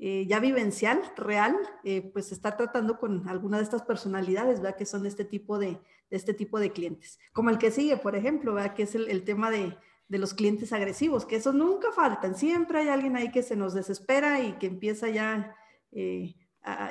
eh, 0.01 0.27
ya 0.29 0.39
vivencial, 0.39 1.03
real, 1.17 1.57
eh, 1.83 2.09
pues 2.13 2.31
estar 2.31 2.57
tratando 2.57 3.01
con 3.01 3.29
alguna 3.29 3.57
de 3.57 3.65
estas 3.65 3.83
personalidades, 3.83 4.61
¿verdad? 4.61 4.77
Que 4.77 4.87
son 4.87 5.03
de 5.03 5.09
este 5.09 5.25
tipo 5.25 5.59
de, 5.59 5.81
este 6.09 6.35
tipo 6.35 6.61
de 6.61 6.71
clientes. 6.71 7.19
Como 7.33 7.51
el 7.51 7.59
que 7.59 7.73
sigue, 7.73 7.97
por 7.97 8.15
ejemplo, 8.15 8.55
¿verdad? 8.55 8.75
Que 8.75 8.85
es 8.85 8.95
el, 8.95 9.25
tema 9.25 9.51
de, 9.51 9.77
los 10.17 10.33
clientes 10.33 10.73
agresivos, 10.73 11.27
que 11.27 11.37
esos 11.37 11.55
nunca 11.55 11.93
faltan. 11.93 12.35
Siempre 12.35 12.79
hay 12.79 12.89
alguien 12.89 13.17
ahí 13.17 13.31
que 13.31 13.43
se 13.43 13.57
nos 13.57 13.75
desespera 13.75 14.41
y 14.41 14.53
que 14.53 14.67
empieza 14.67 15.09
ya 15.09 15.55
eh, 15.93 16.35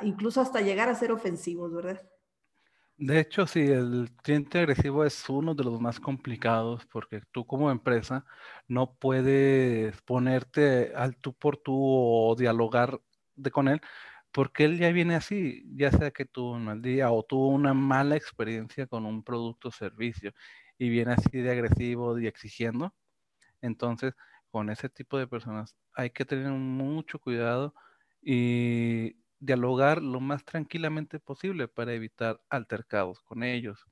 incluso 0.02 0.40
hasta 0.40 0.60
llegar 0.60 0.88
a 0.88 0.94
ser 0.94 1.10
ofensivos, 1.10 1.74
¿verdad? 1.74 2.00
De 2.96 3.20
hecho, 3.20 3.46
sí, 3.46 3.60
el 3.60 4.10
cliente 4.22 4.58
agresivo 4.58 5.04
es 5.04 5.28
uno 5.28 5.54
de 5.54 5.62
los 5.62 5.80
más 5.80 6.00
complicados 6.00 6.84
porque 6.86 7.22
tú 7.30 7.46
como 7.46 7.70
empresa 7.70 8.24
no 8.66 8.96
puedes 8.96 10.00
ponerte 10.02 10.92
al 10.96 11.16
tú 11.16 11.32
por 11.32 11.56
tú 11.58 11.74
o 11.76 12.34
dialogar 12.36 13.00
de 13.36 13.52
con 13.52 13.68
él 13.68 13.80
porque 14.32 14.64
él 14.64 14.78
ya 14.78 14.90
viene 14.92 15.14
así, 15.14 15.64
ya 15.74 15.90
sea 15.92 16.10
que 16.10 16.24
tuvo 16.24 16.52
un 16.52 16.64
mal 16.64 16.82
día 16.82 17.10
o 17.10 17.22
tuvo 17.22 17.48
una 17.48 17.72
mala 17.74 18.16
experiencia 18.16 18.86
con 18.86 19.06
un 19.06 19.22
producto 19.24 19.68
o 19.68 19.72
servicio 19.72 20.32
y 20.78 20.88
viene 20.90 21.12
así 21.12 21.38
de 21.38 21.50
agresivo 21.50 22.18
y 22.18 22.26
exigiendo. 22.26 22.94
Entonces, 23.62 24.14
con 24.50 24.70
ese 24.70 24.88
tipo 24.88 25.18
de 25.18 25.26
personas 25.26 25.76
hay 25.94 26.10
que 26.10 26.24
tener 26.24 26.50
mucho 26.52 27.18
cuidado 27.20 27.74
y 28.22 29.16
dialogar 29.40 30.02
lo 30.02 30.20
más 30.20 30.44
tranquilamente 30.44 31.20
posible 31.20 31.68
para 31.68 31.92
evitar 31.94 32.40
altercados 32.50 33.20
con 33.22 33.42
ellos. 33.42 33.84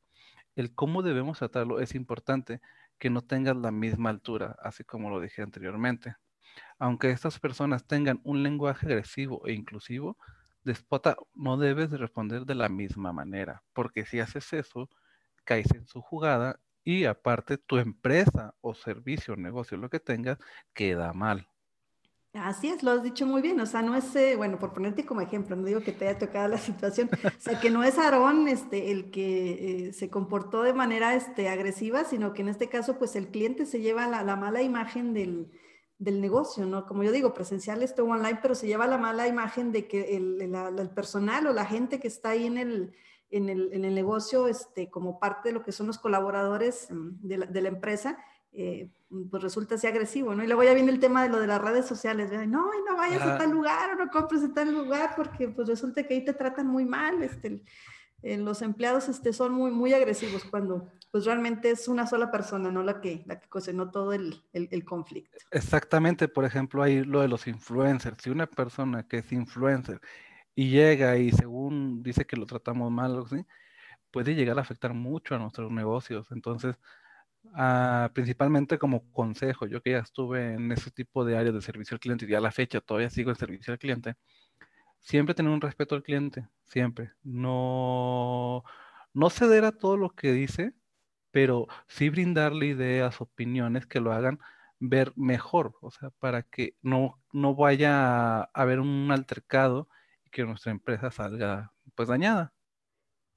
El 0.57 0.75
cómo 0.75 1.03
debemos 1.03 1.39
tratarlo 1.39 1.81
es 1.81 1.95
importante 1.95 2.61
que 2.99 3.11
no 3.11 3.23
tengas 3.23 3.57
la 3.57 3.71
misma 3.73 4.11
altura, 4.11 4.57
así 4.63 4.85
como 4.85 5.11
lo 5.11 5.21
dije 5.21 5.43
anteriormente. 5.43 6.17
Aunque 6.79 7.11
estas 7.11 7.39
personas 7.41 7.87
tengan 7.87 8.21
un 8.25 8.43
lenguaje 8.43 8.87
agresivo 8.87 9.47
e 9.47 9.53
inclusivo, 9.53 10.19
despota, 10.65 11.17
no 11.35 11.57
debes 11.59 11.91
responder 11.91 12.45
de 12.47 12.55
la 12.55 12.69
misma 12.69 13.13
manera, 13.13 13.63
porque 13.73 14.05
si 14.07 14.21
haces 14.21 14.53
eso, 14.53 14.89
caes 15.45 15.73
en 15.75 15.87
su 15.87 16.03
jugada 16.03 16.61
y 16.87 17.05
aparte 17.05 17.59
tu 17.59 17.79
empresa 17.79 18.55
o 18.61 18.73
servicio, 18.73 19.35
negocio, 19.35 19.77
lo 19.77 19.91
que 19.91 19.99
tengas, 19.99 20.39
queda 20.73 21.13
mal. 21.13 21.49
Así 22.33 22.69
es, 22.69 22.85
lo 22.85 22.93
has 22.93 23.03
dicho 23.03 23.27
muy 23.27 23.43
bien, 23.43 23.59
o 23.59 23.67
sea, 23.67 23.83
no 23.83 23.97
es, 23.97 24.15
eh, 24.15 24.37
bueno, 24.37 24.61
por 24.61 24.73
ponerte 24.73 25.05
como 25.05 25.21
ejemplo, 25.21 25.57
no 25.57 25.65
digo 25.65 25.81
que 25.81 25.91
te 25.91 26.07
haya 26.07 26.19
tocado 26.19 26.47
la 26.47 26.59
situación, 26.59 27.11
o 27.25 27.41
sea, 27.41 27.59
que 27.59 27.71
no 27.71 27.83
es 27.83 27.99
Aarón 27.99 28.47
este, 28.47 28.93
el 28.93 29.11
que 29.11 29.89
eh, 29.89 29.93
se 29.95 30.11
comportó 30.11 30.63
de 30.63 30.75
manera 30.75 31.17
este, 31.17 31.49
agresiva, 31.49 32.05
sino 32.05 32.33
que 32.35 32.43
en 32.43 32.49
este 32.51 32.69
caso, 32.69 32.99
pues 32.99 33.17
el 33.17 33.29
cliente 33.29 33.67
se 33.67 33.81
lleva 33.81 34.07
la, 34.07 34.37
mala 34.37 34.63
imagen 34.63 35.13
del, 35.13 35.51
negocio, 35.99 36.67
¿no? 36.67 36.87
Como 36.87 37.03
yo 37.03 37.11
digo, 37.11 37.35
presencial 37.35 37.83
estuvo 37.83 38.13
online, 38.13 38.39
pero 38.41 38.55
se 38.55 38.69
lleva 38.69 38.87
la 38.87 38.99
mala 38.99 39.27
imagen 39.27 39.73
de 39.73 39.89
que 39.89 40.17
el, 40.17 40.91
personal 40.95 41.49
o 41.49 41.53
la 41.53 41.65
gente 41.65 41.99
que 41.99 42.07
está 42.07 42.31
ahí 42.31 42.47
en 42.47 42.59
el, 42.59 42.93
en 43.31 43.49
el, 43.49 43.95
negocio, 43.95 44.49
este, 44.49 44.89
como 44.89 45.19
parte 45.19 45.49
de 45.49 45.55
lo 45.55 45.63
que 45.65 45.73
son 45.73 45.87
los 45.87 45.99
colaboradores 45.99 46.89
mm, 46.91 47.27
de 47.27 47.39
la, 47.39 47.47
de 47.47 47.61
la 47.61 47.69
empresa, 47.69 48.19
eh, 48.53 48.91
pues 49.31 49.43
resulta 49.43 49.75
así 49.75 49.87
agresivo, 49.87 50.35
¿no? 50.35 50.43
Y 50.43 50.47
luego 50.47 50.65
ya 50.65 50.75
viene 50.75 50.91
el 50.91 50.99
tema 50.99 51.23
de 51.23 51.29
lo 51.29 51.39
de 51.39 51.47
las 51.47 51.61
redes 51.61 51.87
sociales, 51.87 52.31
de, 52.31 52.47
no, 52.47 52.71
y 52.75 52.89
no 52.89 52.97
vayas 52.97 53.23
a 53.23 53.39
tal 53.39 53.51
lugar 53.51 53.91
o 53.91 54.05
no 54.05 54.11
compres 54.11 54.43
en 54.43 54.55
tal 54.55 54.73
lugar 54.73 55.13
porque 55.15 55.49
pues 55.49 55.69
resulta 55.69 56.03
que 56.03 56.15
ahí 56.15 56.25
te 56.25 56.33
tratan 56.33 56.67
muy 56.67 56.85
mal, 56.85 57.23
este, 57.23 57.63
los 58.23 58.63
empleados 58.63 59.09
este, 59.09 59.33
son 59.33 59.53
muy, 59.53 59.71
muy 59.71 59.93
agresivos 59.93 60.45
cuando 60.45 60.91
pues 61.13 61.25
realmente 61.25 61.71
es 61.71 61.87
una 61.87 62.07
sola 62.07 62.31
persona, 62.31 62.71
¿no? 62.71 62.83
La 62.83 63.01
que, 63.01 63.23
la 63.27 63.39
que 63.39 63.49
cocinó 63.49 63.91
todo 63.91 64.13
el, 64.13 64.43
el, 64.53 64.85
conflicto. 64.85 65.37
Exactamente, 65.51 66.27
por 66.27 66.45
ejemplo, 66.45 66.83
hay 66.83 67.05
lo 67.05 67.21
de 67.21 67.29
los 67.29 67.47
influencers. 67.47 68.23
Si 68.23 68.31
una 68.31 68.47
persona 68.47 69.07
que 69.07 69.19
es 69.19 69.33
influencer 69.33 70.01
y 70.57 70.71
llega 70.71 71.19
y 71.19 71.33
según 71.33 72.03
dice 72.05 72.27
que 72.27 72.37
lo 72.39 72.47
tratamos 72.47 72.91
mal, 72.93 73.25
¿sí? 73.31 73.47
puede 74.13 74.35
llegar 74.35 74.59
a 74.59 74.63
afectar 74.63 74.95
mucho 74.95 75.35
a 75.37 75.39
nuestros 75.39 75.71
negocios. 75.73 76.33
Entonces, 76.33 76.77
Ah, 77.55 78.11
principalmente 78.15 78.79
como 78.79 79.11
consejo, 79.13 79.67
yo 79.67 79.83
que 79.83 79.93
ya 79.93 79.99
estuve 80.01 80.55
en 80.55 80.73
ese 80.73 80.91
tipo 80.91 81.25
de 81.25 81.39
áreas 81.39 81.55
de 81.55 81.63
servicio 81.63 81.95
al 81.95 82.01
cliente 82.01 82.27
y 82.29 82.35
a 82.35 82.41
la 82.41 82.53
fecha 82.53 82.81
todavía 82.81 83.11
sigo 83.11 83.31
en 83.31 83.37
servicio 83.37 83.73
al 83.73 83.79
cliente, 83.79 84.17
siempre 85.01 85.35
tener 85.35 85.53
un 85.53 85.61
respeto 85.61 85.95
al 85.95 86.03
cliente, 86.03 86.49
siempre. 86.65 87.13
No, 87.23 88.65
no 89.15 89.31
ceder 89.31 89.65
a 89.65 89.73
todo 89.73 89.97
lo 89.97 90.11
que 90.11 90.33
dice, 90.33 90.75
pero 91.31 91.67
sí 91.89 92.11
brindarle 92.11 92.67
ideas, 92.67 93.21
opiniones 93.21 93.87
que 93.87 94.01
lo 94.01 94.13
hagan 94.13 94.41
ver 94.81 95.13
mejor, 95.17 95.75
o 95.83 95.91
sea, 95.91 96.11
para 96.21 96.43
que 96.43 96.77
no, 96.83 97.21
no 97.33 97.55
vaya 97.55 98.41
a 98.43 98.51
haber 98.55 98.81
un 98.81 99.11
altercado 99.13 99.89
que 100.37 100.45
nuestra 100.45 100.71
empresa 100.71 101.11
salga 101.11 101.73
pues 101.95 102.11
dañada. 102.11 102.53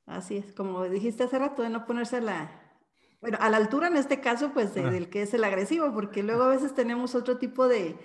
Así 0.05 0.35
es, 0.35 0.51
como 0.51 0.83
dijiste 0.83 1.23
hace 1.23 1.39
rato, 1.39 1.61
de 1.61 1.69
no 1.69 1.85
ponerse 1.85 2.19
la, 2.19 2.51
bueno, 3.21 3.37
a 3.39 3.49
la 3.49 3.55
altura 3.55 3.87
en 3.87 3.95
este 3.95 4.19
caso, 4.19 4.51
pues 4.53 4.75
del 4.75 5.09
que 5.09 5.21
es 5.21 5.33
el 5.33 5.45
agresivo, 5.45 5.93
porque 5.93 6.23
luego 6.23 6.43
a 6.43 6.49
veces 6.49 6.75
tenemos 6.75 7.15
otro 7.15 7.37
tipo 7.37 7.69
de, 7.69 7.97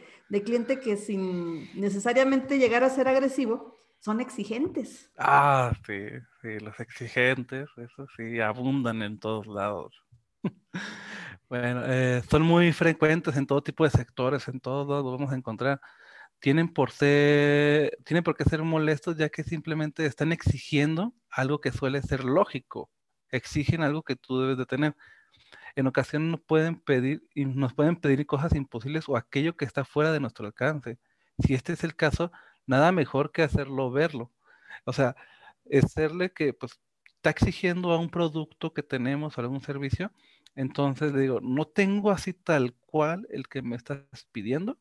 cliente 0.45 0.79
que 0.79 0.97
sin 0.97 1.69
necesariamente 1.81 2.59
llegar 2.59 2.85
a 2.85 2.89
ser 2.89 3.09
agresivo, 3.09 3.81
son 3.99 4.21
exigentes. 4.21 5.11
Ah, 5.19 5.73
sí, 5.85 6.07
sí, 6.41 6.61
los 6.61 6.79
exigentes, 6.79 7.69
eso 7.77 8.07
sí, 8.17 8.39
abundan 8.39 9.03
en 9.03 9.19
todos 9.19 9.49
lados. 9.49 9.93
bueno, 11.49 11.83
eh, 11.87 12.23
son 12.31 12.43
muy 12.43 12.73
frecuentes 12.73 13.37
en 13.37 13.47
todo 13.49 13.61
tipo 13.61 13.83
de 13.83 13.91
sectores, 13.91 14.47
en 14.47 14.61
todos 14.61 14.87
lados 14.87 15.19
vamos 15.19 15.33
a 15.33 15.37
encontrar. 15.37 15.81
Tienen 16.41 16.69
por 16.69 16.91
ser, 16.91 17.99
tienen 18.05 18.23
por 18.25 18.37
qué 18.37 18.45
ser 18.45 18.63
molestos 18.63 19.17
ya 19.17 19.31
que 19.31 19.45
simplemente 19.45 20.07
están 20.07 20.33
exigiendo 20.33 21.15
algo 21.31 21.61
que 21.61 21.73
suele 21.73 22.03
ser 22.03 22.25
lógico 22.25 22.91
exigen 23.37 23.83
algo 23.83 24.03
que 24.03 24.17
tú 24.17 24.41
debes 24.41 24.59
de 24.59 24.67
tener. 24.67 24.97
En 25.77 25.87
ocasiones 25.87 26.31
nos 26.31 26.41
pueden 26.41 26.81
pedir, 26.81 27.25
nos 27.35 27.75
pueden 27.75 27.97
pedir 27.97 28.27
cosas 28.27 28.55
imposibles 28.55 29.09
o 29.09 29.17
aquello 29.17 29.57
que 29.57 29.65
está 29.65 29.85
fuera 29.85 30.13
de 30.13 30.21
nuestro 30.21 30.47
alcance. 30.47 30.99
Si 31.39 31.55
este 31.55 31.73
es 31.73 31.85
el 31.85 31.97
caso, 31.97 32.33
nada 32.67 32.93
mejor 32.93 33.33
que 33.33 33.43
hacerlo 33.43 33.91
verlo. 33.91 34.33
O 34.85 34.93
sea, 34.93 35.17
es 35.65 35.93
serle 35.93 36.33
que 36.33 36.53
pues 36.55 36.81
está 37.17 37.31
exigiendo 37.31 37.93
a 37.93 37.99
un 37.99 38.11
producto 38.11 38.73
que 38.75 38.83
tenemos 38.83 39.37
o 39.37 39.41
algún 39.41 39.63
servicio, 39.63 40.13
entonces 40.55 41.13
le 41.13 41.23
digo, 41.23 41.41
no 41.41 41.67
tengo 41.67 42.11
así 42.11 42.33
tal 42.35 42.75
cual 42.87 43.27
el 43.31 43.49
que 43.49 43.63
me 43.63 43.77
estás 43.77 44.05
pidiendo, 44.31 44.79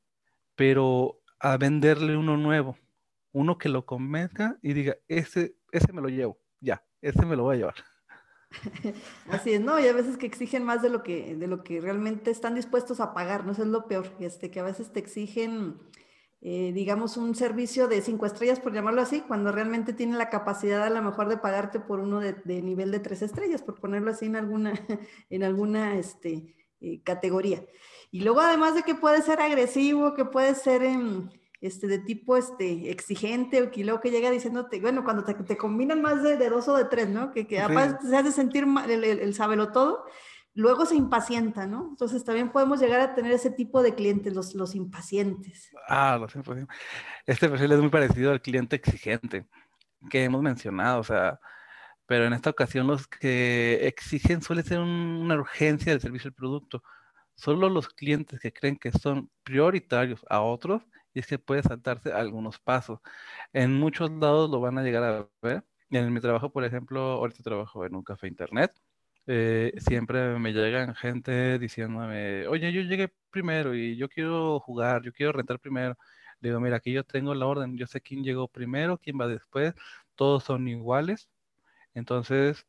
pero 0.55 1.21
a 1.43 1.57
venderle 1.57 2.15
uno 2.15 2.37
nuevo, 2.37 2.77
uno 3.33 3.57
que 3.57 3.67
lo 3.67 3.85
convenzca 3.85 4.57
y 4.61 4.71
diga, 4.71 4.95
ese, 5.09 5.57
ese 5.73 5.91
me 5.91 6.01
lo 6.01 6.07
llevo, 6.07 6.39
ya, 6.61 6.85
ese 7.01 7.25
me 7.25 7.35
lo 7.35 7.43
voy 7.43 7.55
a 7.55 7.59
llevar. 7.59 7.75
Así 9.29 9.51
es, 9.51 9.59
¿no? 9.59 9.77
Y 9.77 9.87
a 9.87 9.93
veces 9.93 10.15
que 10.17 10.25
exigen 10.25 10.63
más 10.63 10.81
de 10.81 10.89
lo 10.89 11.03
que, 11.03 11.35
de 11.35 11.47
lo 11.47 11.61
que 11.65 11.81
realmente 11.81 12.31
están 12.31 12.55
dispuestos 12.55 13.01
a 13.01 13.13
pagar, 13.13 13.45
¿no? 13.45 13.51
Eso 13.51 13.63
es 13.63 13.67
lo 13.67 13.87
peor, 13.87 14.15
este, 14.19 14.51
que 14.51 14.61
a 14.61 14.63
veces 14.63 14.93
te 14.93 15.01
exigen, 15.01 15.81
eh, 16.39 16.71
digamos, 16.73 17.17
un 17.17 17.35
servicio 17.35 17.89
de 17.89 18.01
cinco 18.01 18.25
estrellas, 18.25 18.61
por 18.61 18.73
llamarlo 18.73 19.01
así, 19.01 19.19
cuando 19.19 19.51
realmente 19.51 19.91
tienen 19.91 20.17
la 20.17 20.29
capacidad 20.29 20.81
a 20.85 20.89
lo 20.89 21.01
mejor 21.01 21.27
de 21.27 21.37
pagarte 21.37 21.81
por 21.81 21.99
uno 21.99 22.21
de, 22.21 22.61
nivel 22.61 22.89
de 22.89 23.01
tres 23.01 23.21
estrellas, 23.21 23.63
por 23.63 23.81
ponerlo 23.81 24.11
así 24.11 24.27
en 24.27 24.37
alguna, 24.37 24.71
en 25.29 25.43
alguna, 25.43 25.97
este, 25.97 26.55
eh, 26.83 27.01
categoría. 27.01 27.65
Y 28.11 28.21
luego 28.21 28.41
además 28.41 28.75
de 28.75 28.83
que 28.83 28.93
puede 28.93 29.21
ser 29.21 29.39
agresivo, 29.39 30.13
que 30.13 30.25
puede 30.25 30.53
ser 30.53 30.83
em, 30.83 31.29
este, 31.61 31.87
de 31.87 31.97
tipo 31.97 32.35
este, 32.35 32.91
exigente, 32.91 33.61
o 33.61 33.71
que 33.71 33.85
luego 33.85 34.01
que 34.01 34.11
llega 34.11 34.29
diciéndote, 34.29 34.81
bueno, 34.81 35.05
cuando 35.05 35.23
te, 35.23 35.57
combinan 35.57 36.01
más 36.01 36.21
de, 36.21 36.37
dos 36.49 36.67
o 36.67 36.75
de 36.75 36.85
tres, 36.85 37.07
¿no? 37.07 37.31
Que, 37.31 37.47
que 37.47 37.61
aparte 37.61 38.05
se 38.05 38.17
hace 38.17 38.33
sentir 38.33 38.65
mal, 38.65 38.91
el, 38.91 39.03
el, 39.05 39.33
sabelo 39.33 39.71
todo, 39.71 40.03
luego 40.53 40.85
se 40.85 40.95
impacienta, 40.95 41.65
¿no? 41.65 41.87
Entonces 41.91 42.25
también 42.25 42.51
podemos 42.51 42.81
llegar 42.81 42.99
a 42.99 43.15
tener 43.15 43.31
ese 43.31 43.49
tipo 43.49 43.81
de 43.81 43.95
clientes, 43.95 44.33
los, 44.33 44.53
los 44.55 44.75
impacientes. 44.75 45.71
Ah, 45.87 46.17
los 46.19 46.35
impacientes. 46.35 46.75
Este 47.25 47.47
perfil 47.47 47.71
es 47.71 47.79
muy 47.79 47.89
parecido 47.89 48.31
al 48.31 48.41
cliente 48.41 48.75
exigente 48.75 49.47
que 50.09 50.25
hemos 50.25 50.41
mencionado, 50.41 50.99
o 50.99 51.03
sea, 51.05 51.39
pero 52.05 52.25
en 52.25 52.33
esta 52.33 52.49
ocasión 52.49 52.87
los 52.87 53.07
que 53.07 53.87
exigen 53.87 54.41
suele 54.41 54.63
ser 54.63 54.79
una 54.79 55.35
urgencia 55.35 55.91
del 55.91 56.01
servicio 56.01 56.29
del 56.29 56.35
producto. 56.35 56.83
Solo 57.35 57.69
los 57.69 57.89
clientes 57.89 58.39
que 58.39 58.53
creen 58.53 58.77
que 58.77 58.91
son 58.91 59.29
prioritarios 59.43 60.25
a 60.29 60.41
otros 60.41 60.83
y 61.13 61.19
es 61.19 61.27
que 61.27 61.39
puede 61.39 61.63
saltarse 61.63 62.11
algunos 62.13 62.59
pasos. 62.59 62.99
En 63.53 63.73
muchos 63.73 64.11
lados 64.11 64.49
lo 64.49 64.59
van 64.59 64.77
a 64.77 64.83
llegar 64.83 65.03
a 65.03 65.29
ver. 65.41 65.63
En 65.91 66.11
mi 66.13 66.19
trabajo, 66.21 66.51
por 66.51 66.63
ejemplo, 66.65 66.99
ahorita 67.01 67.43
trabajo 67.43 67.85
en 67.85 67.95
un 67.95 68.03
café 68.03 68.27
internet. 68.27 68.71
Eh, 69.25 69.73
siempre 69.77 70.37
me 70.39 70.51
llegan 70.51 70.95
gente 70.95 71.57
diciéndome, 71.59 72.45
oye, 72.47 72.73
yo 72.73 72.81
llegué 72.81 73.13
primero 73.29 73.73
y 73.73 73.95
yo 73.95 74.09
quiero 74.09 74.59
jugar, 74.59 75.01
yo 75.03 75.13
quiero 75.13 75.31
rentar 75.31 75.59
primero. 75.59 75.97
Le 76.41 76.49
digo, 76.49 76.59
mira, 76.59 76.77
aquí 76.77 76.91
yo 76.91 77.03
tengo 77.05 77.33
la 77.33 77.45
orden, 77.45 77.77
yo 77.77 77.87
sé 77.87 78.01
quién 78.01 78.23
llegó 78.23 78.47
primero, 78.49 78.97
quién 78.97 79.19
va 79.19 79.27
después, 79.27 79.73
todos 80.15 80.43
son 80.43 80.67
iguales, 80.67 81.29
entonces 81.93 82.67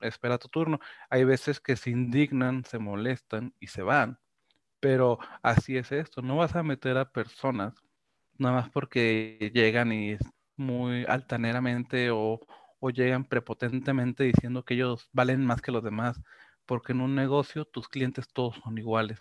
espera 0.00 0.38
tu 0.38 0.48
turno. 0.48 0.80
Hay 1.10 1.24
veces 1.24 1.60
que 1.60 1.76
se 1.76 1.90
indignan, 1.90 2.64
se 2.64 2.78
molestan 2.78 3.54
y 3.60 3.68
se 3.68 3.82
van, 3.82 4.18
pero 4.80 5.18
así 5.42 5.76
es 5.76 5.92
esto, 5.92 6.22
no 6.22 6.36
vas 6.36 6.56
a 6.56 6.62
meter 6.62 6.96
a 6.98 7.12
personas 7.12 7.74
nada 8.38 8.54
más 8.56 8.70
porque 8.70 9.50
llegan 9.54 9.92
y 9.92 10.16
muy 10.56 11.04
altaneramente 11.06 12.10
o, 12.10 12.40
o 12.80 12.90
llegan 12.90 13.24
prepotentemente 13.26 14.24
diciendo 14.24 14.64
que 14.64 14.74
ellos 14.74 15.08
valen 15.12 15.44
más 15.46 15.62
que 15.62 15.72
los 15.72 15.84
demás, 15.84 16.20
porque 16.66 16.92
en 16.92 17.00
un 17.02 17.14
negocio 17.14 17.64
tus 17.64 17.88
clientes 17.88 18.28
todos 18.32 18.56
son 18.64 18.78
iguales. 18.78 19.20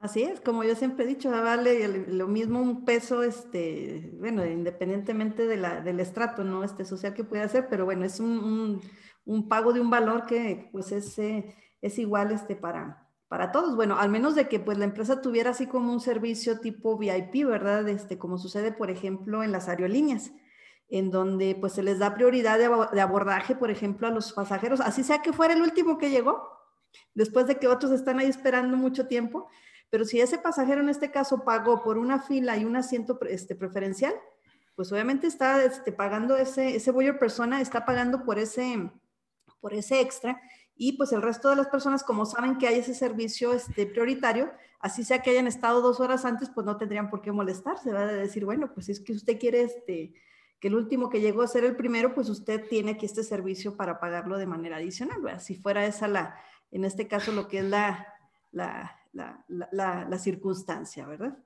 Así 0.00 0.22
es, 0.22 0.40
como 0.40 0.64
yo 0.64 0.74
siempre 0.74 1.04
he 1.04 1.08
dicho, 1.08 1.30
vale 1.30 1.86
lo 2.08 2.26
mismo 2.26 2.58
un 2.58 2.86
peso, 2.86 3.22
este, 3.22 4.10
bueno, 4.18 4.46
independientemente 4.46 5.46
de 5.46 5.58
la, 5.58 5.82
del 5.82 6.00
estrato, 6.00 6.42
¿no? 6.42 6.64
Este 6.64 6.86
social 6.86 7.12
que 7.12 7.22
puede 7.22 7.42
hacer, 7.42 7.68
pero 7.68 7.84
bueno, 7.84 8.06
es 8.06 8.18
un, 8.18 8.80
un, 9.26 9.48
pago 9.50 9.74
de 9.74 9.80
un 9.80 9.90
valor 9.90 10.24
que 10.24 10.70
pues 10.72 10.90
es, 10.92 11.18
eh, 11.18 11.54
es 11.82 11.98
igual 11.98 12.32
este, 12.32 12.56
para, 12.56 13.10
para 13.28 13.52
todos. 13.52 13.76
Bueno, 13.76 13.98
al 13.98 14.08
menos 14.08 14.34
de 14.34 14.48
que 14.48 14.58
pues 14.58 14.78
la 14.78 14.86
empresa 14.86 15.20
tuviera 15.20 15.50
así 15.50 15.66
como 15.66 15.92
un 15.92 16.00
servicio 16.00 16.60
tipo 16.60 16.96
VIP, 16.96 17.44
¿verdad? 17.46 17.86
Este, 17.86 18.16
como 18.16 18.38
sucede, 18.38 18.72
por 18.72 18.90
ejemplo, 18.90 19.42
en 19.42 19.52
las 19.52 19.68
aerolíneas, 19.68 20.32
en 20.88 21.10
donde 21.10 21.58
pues 21.60 21.74
se 21.74 21.82
les 21.82 21.98
da 21.98 22.14
prioridad 22.14 22.58
de, 22.58 22.70
de 22.90 23.00
abordaje, 23.02 23.54
por 23.54 23.70
ejemplo, 23.70 24.08
a 24.08 24.10
los 24.10 24.32
pasajeros, 24.32 24.80
así 24.80 25.04
sea 25.04 25.20
que 25.20 25.34
fuera 25.34 25.52
el 25.52 25.60
último 25.60 25.98
que 25.98 26.08
llegó, 26.08 26.48
después 27.14 27.46
de 27.46 27.58
que 27.58 27.68
otros 27.68 27.92
están 27.92 28.18
ahí 28.18 28.28
esperando 28.28 28.78
mucho 28.78 29.06
tiempo 29.06 29.46
pero 29.90 30.04
si 30.04 30.20
ese 30.20 30.38
pasajero 30.38 30.80
en 30.80 30.88
este 30.88 31.10
caso 31.10 31.44
pagó 31.44 31.82
por 31.82 31.98
una 31.98 32.22
fila 32.22 32.56
y 32.56 32.64
un 32.64 32.76
asiento 32.76 33.18
este, 33.28 33.54
preferencial, 33.54 34.14
pues 34.76 34.90
obviamente 34.92 35.26
está 35.26 35.62
este, 35.64 35.92
pagando 35.92 36.36
ese, 36.36 36.76
ese 36.76 36.92
persona, 37.14 37.60
está 37.60 37.84
pagando 37.84 38.24
por 38.24 38.38
ese, 38.38 38.90
por 39.60 39.74
ese 39.74 40.00
extra 40.00 40.40
y 40.76 40.92
pues 40.92 41.12
el 41.12 41.20
resto 41.20 41.50
de 41.50 41.56
las 41.56 41.66
personas, 41.66 42.02
como 42.02 42.24
saben 42.24 42.56
que 42.56 42.66
hay 42.66 42.78
ese 42.78 42.94
servicio 42.94 43.52
este, 43.52 43.84
prioritario, 43.84 44.50
así 44.78 45.04
sea 45.04 45.20
que 45.20 45.30
hayan 45.30 45.46
estado 45.46 45.82
dos 45.82 46.00
horas 46.00 46.24
antes, 46.24 46.48
pues 46.48 46.64
no 46.64 46.78
tendrían 46.78 47.10
por 47.10 47.20
qué 47.20 47.32
molestarse, 47.32 47.92
va 47.92 48.00
a 48.00 48.06
decir, 48.06 48.46
bueno, 48.46 48.72
pues 48.72 48.88
es 48.88 49.00
que 49.00 49.12
usted 49.12 49.38
quiere 49.38 49.60
este, 49.60 50.14
que 50.58 50.68
el 50.68 50.74
último 50.74 51.10
que 51.10 51.20
llegó 51.20 51.42
a 51.42 51.48
ser 51.48 51.64
el 51.64 51.76
primero, 51.76 52.14
pues 52.14 52.28
usted 52.30 52.66
tiene 52.68 52.92
aquí 52.92 53.06
este 53.06 53.24
servicio 53.24 53.76
para 53.76 54.00
pagarlo 54.00 54.38
de 54.38 54.46
manera 54.46 54.76
adicional, 54.76 55.20
¿verdad? 55.20 55.42
Si 55.42 55.54
fuera 55.56 55.84
esa 55.84 56.08
la, 56.08 56.38
en 56.70 56.84
este 56.84 57.08
caso 57.08 57.32
lo 57.32 57.48
que 57.48 57.58
es 57.58 57.64
la, 57.64 58.06
la, 59.12 60.18
circunstancia, 60.18 61.06
¿verdad? 61.06 61.36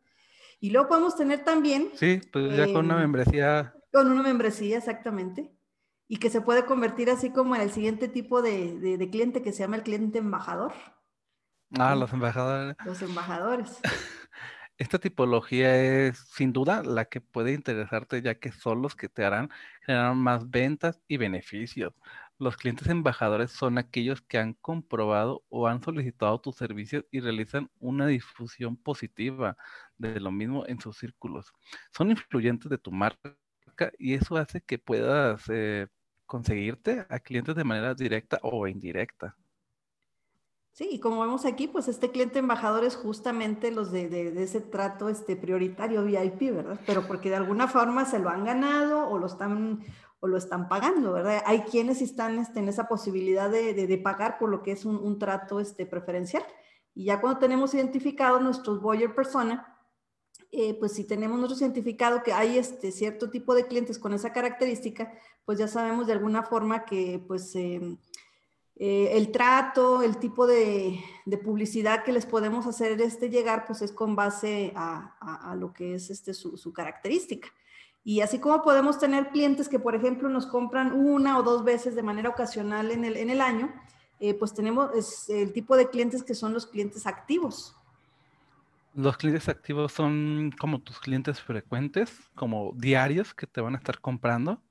Y 0.61 0.71
luego 0.71 0.89
podemos 0.89 1.17
tener 1.17 1.45
también... 1.45 1.91
Sí, 1.95 2.21
pues 2.33 2.57
ya 2.57 2.67
con 2.67 2.87
una 2.87 2.95
em, 2.95 3.01
membresía. 3.01 3.75
Con 3.93 4.11
una 4.11 4.23
membresía, 4.23 4.79
exactamente. 4.79 5.53
Y 6.09 6.17
que 6.17 6.31
se 6.31 6.41
puede 6.41 6.65
convertir 6.65 7.11
así 7.11 7.31
como 7.31 7.55
en 7.55 7.63
el 7.63 7.71
siguiente 7.71 8.09
tipo 8.09 8.43
de, 8.43 9.09
cliente 9.11 9.43
que 9.43 9.53
se 9.53 9.61
llama 9.61 9.77
el 9.77 9.83
cliente 9.83 10.19
embajador. 10.19 10.73
Ah, 11.79 11.95
los 11.95 12.13
embajadores. 12.13 12.77
Los 12.85 13.03
embajadores. 13.03 13.81
Esta 14.77 14.99
tipología 14.99 15.77
es 15.77 16.19
sin 16.19 16.53
duda 16.53 16.83
la 16.83 17.05
que 17.05 17.21
puede 17.21 17.53
interesarte 17.53 18.23
ya 18.23 18.35
que 18.35 18.51
son 18.51 18.83
los 18.83 18.97
que 18.97 19.09
te 19.09 19.25
harán 19.25 19.51
generar 19.83 20.15
más 20.17 20.51
ventas 20.51 21.01
y 21.07 21.17
beneficios. 21.17 21.95
Los 22.45 22.59
clientes 22.59 22.89
embajadores 22.89 23.53
son 23.53 23.79
aquellos 23.79 24.21
que 24.21 24.37
han 24.37 24.53
comprobado 24.53 25.43
o 25.49 25.67
han 25.67 25.83
solicitado 25.83 26.39
tus 26.43 26.57
servicios 26.57 27.07
y 27.11 27.21
realizan 27.21 27.71
una 27.81 28.07
difusión 28.07 28.77
positiva 28.77 29.57
de 29.97 30.21
lo 30.21 30.31
mismo 30.31 30.67
en 30.67 30.79
sus 30.79 30.99
círculos. 30.99 31.55
Son 31.91 32.11
influyentes 32.11 32.69
de 32.69 32.77
tu 32.77 32.93
marca 32.93 33.35
y 33.99 34.13
eso 34.13 34.37
hace 34.37 34.61
que 34.61 34.79
puedas 34.79 35.45
eh, 35.49 35.87
conseguirte 36.27 37.07
a 37.09 37.19
clientes 37.19 37.57
de 37.57 37.65
manera 37.65 37.95
directa 37.95 38.39
o 38.43 38.69
indirecta. 38.69 39.35
Sí, 40.73 40.89
y 40.91 40.99
como 40.99 41.21
vemos 41.21 41.47
aquí, 41.47 41.69
pues 41.69 41.87
este 41.87 42.11
cliente 42.11 42.41
embajador 42.41 42.85
es 42.85 42.97
justamente 42.97 43.71
los 43.71 43.91
de, 43.91 44.43
ese 44.43 44.61
trato 44.61 45.09
este, 45.09 45.37
prioritario 45.37 46.05
VIP, 46.05 46.53
¿verdad? 46.53 46.81
Pero 46.85 47.07
porque 47.07 47.31
de 47.31 47.37
alguna 47.37 47.69
forma 47.69 48.05
se 48.05 48.19
lo 48.19 48.29
han 48.29 48.45
ganado 48.45 49.09
o 49.09 49.19
lo 49.19 49.27
están 49.29 49.85
o 50.25 50.27
lo 50.27 50.39
están 50.39 50.71
pagando, 50.71 51.13
¿verdad? 51.13 51.43
Hay 51.45 51.61
quienes 51.65 52.01
están 52.01 52.39
este, 52.39 52.59
en 52.59 52.71
esa 52.71 52.89
posibilidad 52.89 53.51
de, 53.51 54.01
pagar 54.03 54.39
por 54.39 54.49
lo 54.49 54.63
que 54.63 54.73
es 54.73 54.87
un, 54.87 55.19
trato 55.19 55.61
este, 55.61 55.85
preferencial. 55.85 56.43
Y 56.95 57.05
ya 57.05 57.21
cuando 57.21 57.39
tenemos 57.39 57.75
identificado 57.75 58.41
nuestros 58.41 58.81
buyer 58.81 59.15
persona, 59.15 59.77
eh, 60.51 60.79
pues 60.81 60.93
si 60.93 61.05
tenemos 61.05 61.37
nosotros 61.37 61.61
identificado 61.61 62.23
que 62.23 62.33
hay 62.33 62.57
este 62.57 62.91
cierto 62.91 63.29
tipo 63.29 63.55
de 63.55 63.67
clientes 63.67 63.99
con 63.99 64.15
esa 64.15 64.33
característica, 64.33 65.13
pues 65.45 65.59
ya 65.59 65.69
sabemos 65.69 66.07
de 66.07 66.15
alguna 66.15 66.43
forma 66.43 66.87
que 66.87 67.23
pues 67.29 67.55
em, 67.55 67.99
eh, 68.77 69.11
el 69.13 69.31
trato, 69.31 70.03
el 70.03 70.17
tipo 70.17 70.47
de, 70.47 71.01
publicidad 71.45 72.03
que 72.03 72.13
les 72.13 72.25
podemos 72.25 72.67
hacer 72.67 72.99
este 73.03 73.29
llegar, 73.29 73.67
pues 73.67 73.83
es 73.83 73.93
con 73.93 74.17
base 74.17 74.73
a, 74.75 75.55
lo 75.59 75.75
que 75.75 75.97
es 75.97 76.09
este 76.09 76.33
su 76.33 76.73
característica. 76.73 77.53
Y 78.05 78.21
así 78.21 78.39
como 78.39 78.63
podemos 78.63 78.99
tener 78.99 79.31
clientes 79.31 79.67
que, 79.67 79.79
por 79.79 79.95
ejemplo, 79.95 80.29
nos 80.29 80.47
compran 80.47 80.93
una 80.93 81.39
o 81.39 81.43
dos 81.43 81.65
veces 81.65 81.97
de 81.97 82.03
manera 82.03 82.29
ocasional 82.29 82.91
en 82.91 83.07
el, 83.07 83.17
en 83.17 83.31
el 83.31 83.41
año, 83.41 83.73
eh, 84.21 84.35
pues 84.35 84.53
tenemos 84.53 84.91
el 85.31 85.53
tipo 85.55 85.75
de 85.77 85.89
clientes 85.89 86.23
que 86.23 86.35
son 86.35 86.53
los 86.53 86.67
clientes 86.67 87.07
activos. 87.07 87.75
Los 88.93 89.17
clientes 89.17 89.49
activos 89.49 89.93
son 89.93 90.53
como 90.61 90.81
tus 90.81 91.01
clientes 91.01 91.41
frecuentes, 91.41 92.17
como 92.35 92.73
diarios 92.77 93.33
que 93.33 93.47
te 93.47 93.63
van 93.63 93.75
a 93.75 93.79
estar 93.79 93.99
comprando, 94.01 94.63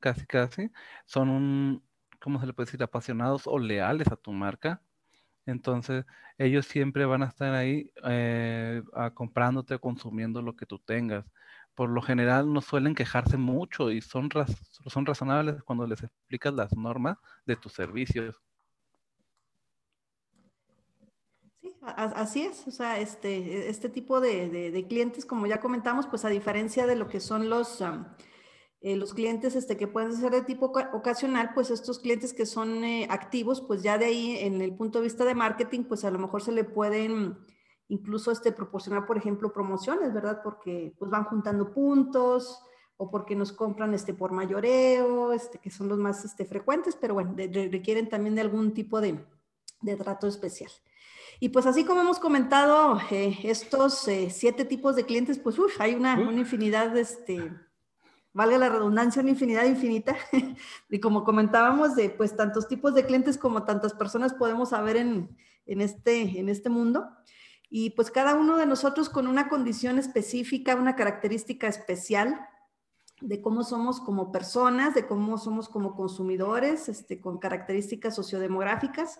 casi 0.00 0.26
casi. 0.26 0.70
Son 1.04 1.28
un, 1.28 1.82
¿cómo 2.18 2.40
se 2.40 2.46
le 2.46 2.54
puede 2.54 2.66
decir? 2.66 2.82
Apasionados 2.82 3.46
o 3.46 3.58
leales 3.58 4.08
a 4.08 4.16
tu 4.16 4.32
marca. 4.32 4.82
Entonces, 5.44 6.04
ellos 6.38 6.66
siempre 6.66 7.04
van 7.04 7.22
a 7.22 7.26
estar 7.26 7.54
ahí 7.54 7.92
eh, 8.04 8.82
comprándote 9.14 9.74
o 9.74 9.80
consumiendo 9.80 10.40
lo 10.40 10.56
que 10.56 10.66
tú 10.66 10.78
tengas 10.78 11.24
por 11.78 11.90
lo 11.90 12.02
general 12.02 12.52
no 12.52 12.60
suelen 12.60 12.96
quejarse 12.96 13.36
mucho 13.36 13.92
y 13.92 14.00
son, 14.00 14.28
son 14.88 15.06
razonables 15.06 15.62
cuando 15.62 15.86
les 15.86 16.02
explicas 16.02 16.52
las 16.52 16.76
normas 16.76 17.18
de 17.46 17.54
tus 17.54 17.72
servicios. 17.72 18.42
Sí, 21.60 21.72
así 21.84 22.42
es. 22.42 22.66
O 22.66 22.72
sea, 22.72 22.98
este, 22.98 23.68
este 23.68 23.88
tipo 23.88 24.20
de, 24.20 24.84
clientes, 24.88 25.24
como 25.24 25.46
ya 25.46 25.60
comentamos, 25.60 26.08
pues 26.08 26.24
a 26.24 26.30
diferencia 26.30 26.84
de 26.88 26.96
lo 26.96 27.06
que 27.06 27.20
son 27.20 27.48
los, 27.48 27.80
eh, 28.80 28.96
los 28.96 29.14
clientes 29.14 29.54
este, 29.54 29.76
que 29.76 29.86
pueden 29.86 30.12
ser 30.16 30.32
de 30.32 30.42
tipo 30.42 30.72
ocasional, 30.92 31.52
pues 31.54 31.70
estos 31.70 32.00
clientes 32.00 32.34
que 32.34 32.44
son 32.44 32.82
eh, 32.82 33.06
activos, 33.08 33.60
pues 33.60 33.84
ya 33.84 33.98
de 33.98 34.06
ahí 34.06 34.36
en 34.40 34.62
el 34.62 34.74
punto 34.74 34.98
de 34.98 35.04
vista 35.04 35.24
de 35.24 35.36
marketing, 35.36 35.84
pues 35.84 36.04
a 36.04 36.10
lo 36.10 36.18
mejor 36.18 36.42
se 36.42 36.50
le 36.50 36.64
pueden 36.64 37.38
incluso 37.88 38.30
este, 38.30 38.52
proporcionar, 38.52 39.06
por 39.06 39.16
ejemplo, 39.16 39.52
promociones, 39.52 40.12
¿verdad? 40.12 40.40
Porque 40.42 40.94
pues 40.98 41.10
van 41.10 41.24
juntando 41.24 41.72
puntos 41.72 42.62
o 42.96 43.10
porque 43.10 43.34
nos 43.36 43.52
compran 43.52 43.94
este, 43.94 44.12
por 44.12 44.32
mayoreo, 44.32 45.32
este, 45.32 45.58
que 45.58 45.70
son 45.70 45.88
los 45.88 45.98
más 45.98 46.24
este, 46.24 46.44
frecuentes, 46.44 46.96
pero 46.96 47.14
bueno, 47.14 47.34
requieren 47.36 48.08
también 48.08 48.34
de 48.34 48.40
algún 48.40 48.74
tipo 48.74 49.00
de, 49.00 49.24
de, 49.80 49.96
trato 49.96 50.26
especial. 50.26 50.70
Y 51.40 51.50
pues 51.50 51.66
así 51.66 51.84
como 51.84 52.00
hemos 52.00 52.18
comentado, 52.18 52.98
eh, 53.10 53.38
estos 53.44 54.08
eh, 54.08 54.30
siete 54.30 54.64
tipos 54.64 54.96
de 54.96 55.04
clientes, 55.04 55.38
pues 55.38 55.58
uf, 55.58 55.80
hay 55.80 55.94
una, 55.94 56.18
una 56.18 56.40
infinidad, 56.40 56.96
este, 56.96 57.52
valga 58.32 58.58
la 58.58 58.68
redundancia, 58.68 59.22
una 59.22 59.30
infinidad 59.30 59.64
infinita. 59.64 60.16
y 60.90 60.98
como 60.98 61.22
comentábamos, 61.22 61.94
de 61.94 62.10
pues 62.10 62.36
tantos 62.36 62.66
tipos 62.66 62.94
de 62.94 63.06
clientes 63.06 63.38
como 63.38 63.62
tantas 63.62 63.94
personas 63.94 64.34
podemos 64.34 64.70
saber 64.70 64.96
en, 64.96 65.36
en 65.66 65.80
este, 65.80 66.40
en 66.40 66.48
este 66.48 66.68
mundo. 66.68 67.08
Y 67.70 67.90
pues 67.90 68.10
cada 68.10 68.34
uno 68.34 68.56
de 68.56 68.66
nosotros 68.66 69.08
con 69.08 69.26
una 69.26 69.48
condición 69.48 69.98
específica, 69.98 70.74
una 70.74 70.96
característica 70.96 71.66
especial 71.66 72.48
de 73.20 73.42
cómo 73.42 73.64
somos 73.64 74.00
como 74.00 74.32
personas, 74.32 74.94
de 74.94 75.06
cómo 75.06 75.38
somos 75.38 75.68
como 75.68 75.94
consumidores, 75.94 76.88
este, 76.88 77.20
con 77.20 77.38
características 77.38 78.14
sociodemográficas. 78.14 79.18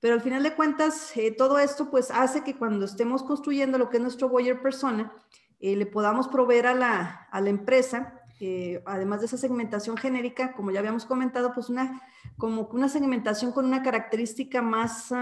Pero 0.00 0.14
al 0.14 0.20
final 0.20 0.42
de 0.42 0.54
cuentas, 0.54 1.16
eh, 1.16 1.32
todo 1.36 1.58
esto 1.58 1.90
pues 1.90 2.10
hace 2.10 2.44
que 2.44 2.56
cuando 2.56 2.84
estemos 2.84 3.22
construyendo 3.22 3.78
lo 3.78 3.90
que 3.90 3.96
es 3.96 4.02
nuestro 4.02 4.28
Boyer 4.28 4.62
Persona, 4.62 5.12
eh, 5.58 5.74
le 5.74 5.86
podamos 5.86 6.28
proveer 6.28 6.68
a 6.68 6.74
la, 6.74 7.26
a 7.32 7.40
la 7.40 7.50
empresa, 7.50 8.20
eh, 8.38 8.80
además 8.86 9.20
de 9.20 9.26
esa 9.26 9.38
segmentación 9.38 9.96
genérica, 9.96 10.52
como 10.52 10.70
ya 10.70 10.78
habíamos 10.78 11.04
comentado, 11.04 11.52
pues 11.52 11.68
una, 11.68 12.00
como 12.36 12.68
una 12.72 12.88
segmentación 12.88 13.50
con 13.50 13.64
una 13.64 13.82
característica 13.82 14.62
más 14.62 15.12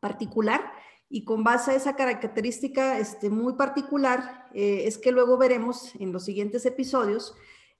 particular 0.00 0.72
y 1.12 1.24
con 1.24 1.44
base 1.44 1.70
a 1.70 1.74
esa 1.74 1.94
característica 1.94 2.98
este, 2.98 3.30
muy 3.30 3.52
particular, 3.52 4.48
es 4.54 4.98
que 4.98 5.12
luego 5.12 5.38
veremos 5.38 5.94
en 5.96 6.12
los 6.12 6.24
siguientes 6.24 6.66
episodios 6.66 7.34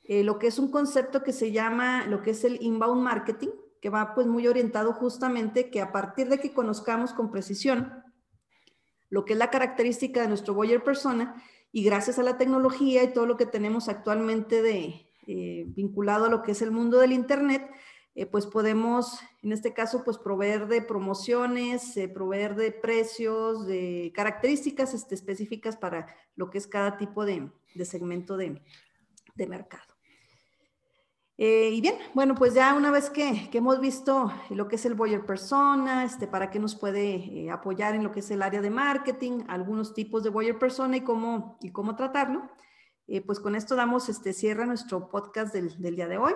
lo 0.04 0.38
que 0.38 0.48
es 0.48 0.58
un 0.58 0.70
concepto 0.70 1.22
que 1.22 1.32
se 1.32 1.50
llama, 1.50 2.06
lo 2.06 2.22
que 2.22 2.30
es 2.30 2.44
el 2.44 2.60
inbound 2.62 3.02
marketing, 3.02 3.48
que 3.80 3.90
va 3.90 4.14
pues 4.14 4.26
muy 4.26 4.46
orientado 4.46 4.92
justamente 4.92 5.70
que 5.70 5.80
a 5.80 5.92
partir 5.92 6.28
de 6.28 6.38
que 6.38 6.52
conozcamos 6.52 7.12
con 7.12 7.30
precisión 7.30 8.02
lo 9.10 9.26
que 9.26 9.34
es 9.34 9.38
la 9.38 9.50
característica 9.50 10.22
de 10.22 10.28
nuestro 10.28 10.54
Boyer 10.54 10.82
persona 10.82 11.42
y 11.72 11.84
gracias 11.84 12.18
a 12.18 12.22
la 12.22 12.38
tecnología 12.38 13.02
y 13.02 13.12
todo 13.12 13.26
lo 13.26 13.36
que 13.36 13.44
tenemos 13.44 13.88
actualmente 13.88 14.62
de, 14.62 15.06
eh, 15.26 15.64
vinculado 15.68 16.24
a 16.24 16.28
lo 16.28 16.42
que 16.42 16.52
es 16.52 16.62
el 16.62 16.70
mundo 16.70 16.98
del 16.98 17.12
Internet, 17.12 17.70
eh, 18.14 18.26
pues 18.26 18.46
podemos, 18.46 19.20
en 19.42 19.52
este 19.52 19.72
caso, 19.72 20.04
pues 20.04 20.18
proveer 20.18 20.68
de 20.68 20.82
promociones, 20.82 21.96
eh, 21.96 22.08
proveer 22.08 22.54
de 22.54 22.72
precios, 22.72 23.66
de 23.66 24.12
características 24.14 24.94
este, 24.94 25.14
específicas 25.14 25.76
para 25.76 26.06
lo 26.36 26.50
que 26.50 26.58
es 26.58 26.66
cada 26.66 26.96
tipo 26.96 27.24
de, 27.24 27.50
segmento 27.84 28.36
de 28.36 28.60
mercado. 29.48 29.92
Eh, 31.44 31.70
y 31.72 31.80
bien, 31.80 31.96
bueno, 32.14 32.34
pues 32.34 32.54
ya 32.54 32.74
una 32.74 32.90
vez 32.90 33.10
que, 33.10 33.50
hemos 33.52 33.80
visto 33.80 34.32
lo 34.50 34.68
que 34.68 34.76
es 34.76 34.86
el 34.86 34.94
Boyer 34.94 35.26
Persona, 35.26 36.04
este, 36.04 36.28
para 36.28 36.50
qué 36.50 36.60
nos 36.60 36.76
puede 36.76 37.14
eh, 37.14 37.50
apoyar 37.50 37.96
en 37.96 38.04
lo 38.04 38.12
que 38.12 38.20
es 38.20 38.30
el 38.30 38.42
área 38.42 38.60
de 38.60 38.70
marketing, 38.70 39.40
algunos 39.48 39.94
tipos 39.94 40.22
de 40.22 40.30
Boyer 40.30 40.58
Persona 40.58 40.98
y 40.98 41.00
cómo, 41.00 41.58
y 41.60 41.70
cómo 41.70 41.96
tratarlo, 41.96 42.48
eh, 43.12 43.20
pues 43.20 43.38
con 43.38 43.54
esto 43.54 43.76
damos 43.76 44.08
este 44.08 44.32
cierre 44.32 44.64
a 44.64 44.66
nuestro 44.66 45.08
podcast 45.08 45.54
del, 45.54 45.76
día 45.94 46.08
de 46.08 46.18
hoy, 46.18 46.32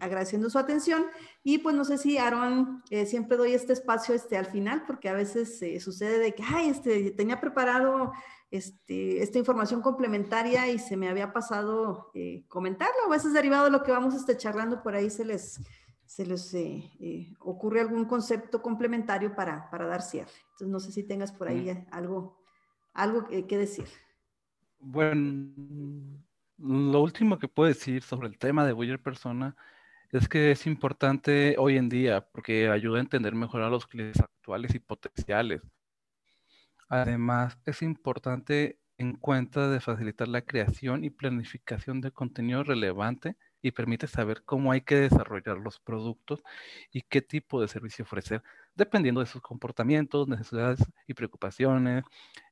agradeciendo 0.00 0.48
su 0.48 0.58
atención. 0.58 1.04
Y 1.42 1.58
pues 1.58 1.74
no 1.74 1.84
sé 1.84 1.98
si, 1.98 2.16
Aaron, 2.16 2.82
siempre 3.06 3.36
doy 3.36 3.52
este 3.52 3.72
espacio 3.74 4.14
este, 4.14 4.38
al 4.38 4.46
final, 4.46 4.84
porque 4.86 5.08
a 5.08 5.14
veces 5.14 5.60
sucede 5.82 6.18
de 6.18 6.34
que, 6.34 6.42
ay, 6.42 6.70
este, 6.70 7.10
tenía 7.10 7.40
preparado 7.40 8.12
este, 8.54 9.20
esta 9.20 9.38
información 9.38 9.82
complementaria 9.82 10.70
y 10.70 10.78
se 10.78 10.96
me 10.96 11.08
había 11.08 11.32
pasado 11.32 12.12
eh, 12.14 12.44
comentarlo. 12.46 12.94
A 13.06 13.10
veces 13.10 13.32
derivado 13.32 13.64
de 13.64 13.72
lo 13.72 13.82
que 13.82 13.90
vamos 13.90 14.14
este, 14.14 14.36
charlando 14.36 14.80
por 14.80 14.94
ahí 14.94 15.10
se 15.10 15.24
les, 15.24 15.60
se 16.06 16.24
les 16.24 16.54
eh, 16.54 16.88
eh, 17.00 17.34
ocurre 17.40 17.80
algún 17.80 18.04
concepto 18.04 18.62
complementario 18.62 19.34
para, 19.34 19.68
para, 19.70 19.88
dar 19.88 20.02
cierre. 20.02 20.30
Entonces 20.52 20.68
no 20.68 20.78
sé 20.78 20.92
si 20.92 21.02
tengas 21.02 21.32
por 21.32 21.48
ahí 21.48 21.72
mm. 21.72 21.86
algo, 21.90 22.38
algo 22.92 23.26
que, 23.26 23.58
decir. 23.58 23.88
Bueno, 24.86 25.50
lo 26.58 27.00
último 27.02 27.38
que 27.38 27.48
puedo 27.48 27.68
decir 27.68 28.02
sobre 28.02 28.28
el 28.28 28.38
tema 28.38 28.66
de 28.66 28.72
Boyer 28.74 29.00
Persona 29.02 29.56
es 30.10 30.28
que 30.28 30.50
es 30.52 30.66
importante 30.66 31.56
hoy 31.58 31.76
en 31.78 31.88
día 31.88 32.26
porque 32.32 32.68
ayuda 32.68 32.98
a 32.98 33.02
entender 33.02 33.34
mejor 33.34 33.62
a 33.62 33.70
los 33.70 33.86
clientes 33.86 34.20
actuales 34.22 34.74
y 34.74 34.80
potenciales 34.80 35.62
Además, 36.88 37.58
es 37.66 37.82
importante 37.82 38.78
en 38.98 39.14
cuenta 39.16 39.68
de 39.70 39.80
facilitar 39.80 40.28
la 40.28 40.42
creación 40.42 41.04
y 41.04 41.10
planificación 41.10 42.00
de 42.00 42.12
contenido 42.12 42.62
relevante 42.62 43.36
y 43.62 43.72
permite 43.72 44.06
saber 44.06 44.44
cómo 44.44 44.70
hay 44.72 44.82
que 44.82 44.96
desarrollar 44.96 45.58
los 45.58 45.80
productos 45.80 46.42
y 46.92 47.02
qué 47.02 47.22
tipo 47.22 47.60
de 47.60 47.68
servicio 47.68 48.04
ofrecer, 48.04 48.42
dependiendo 48.74 49.20
de 49.20 49.26
sus 49.26 49.42
comportamientos, 49.42 50.28
necesidades 50.28 50.80
y 51.06 51.14
preocupaciones. 51.14 52.04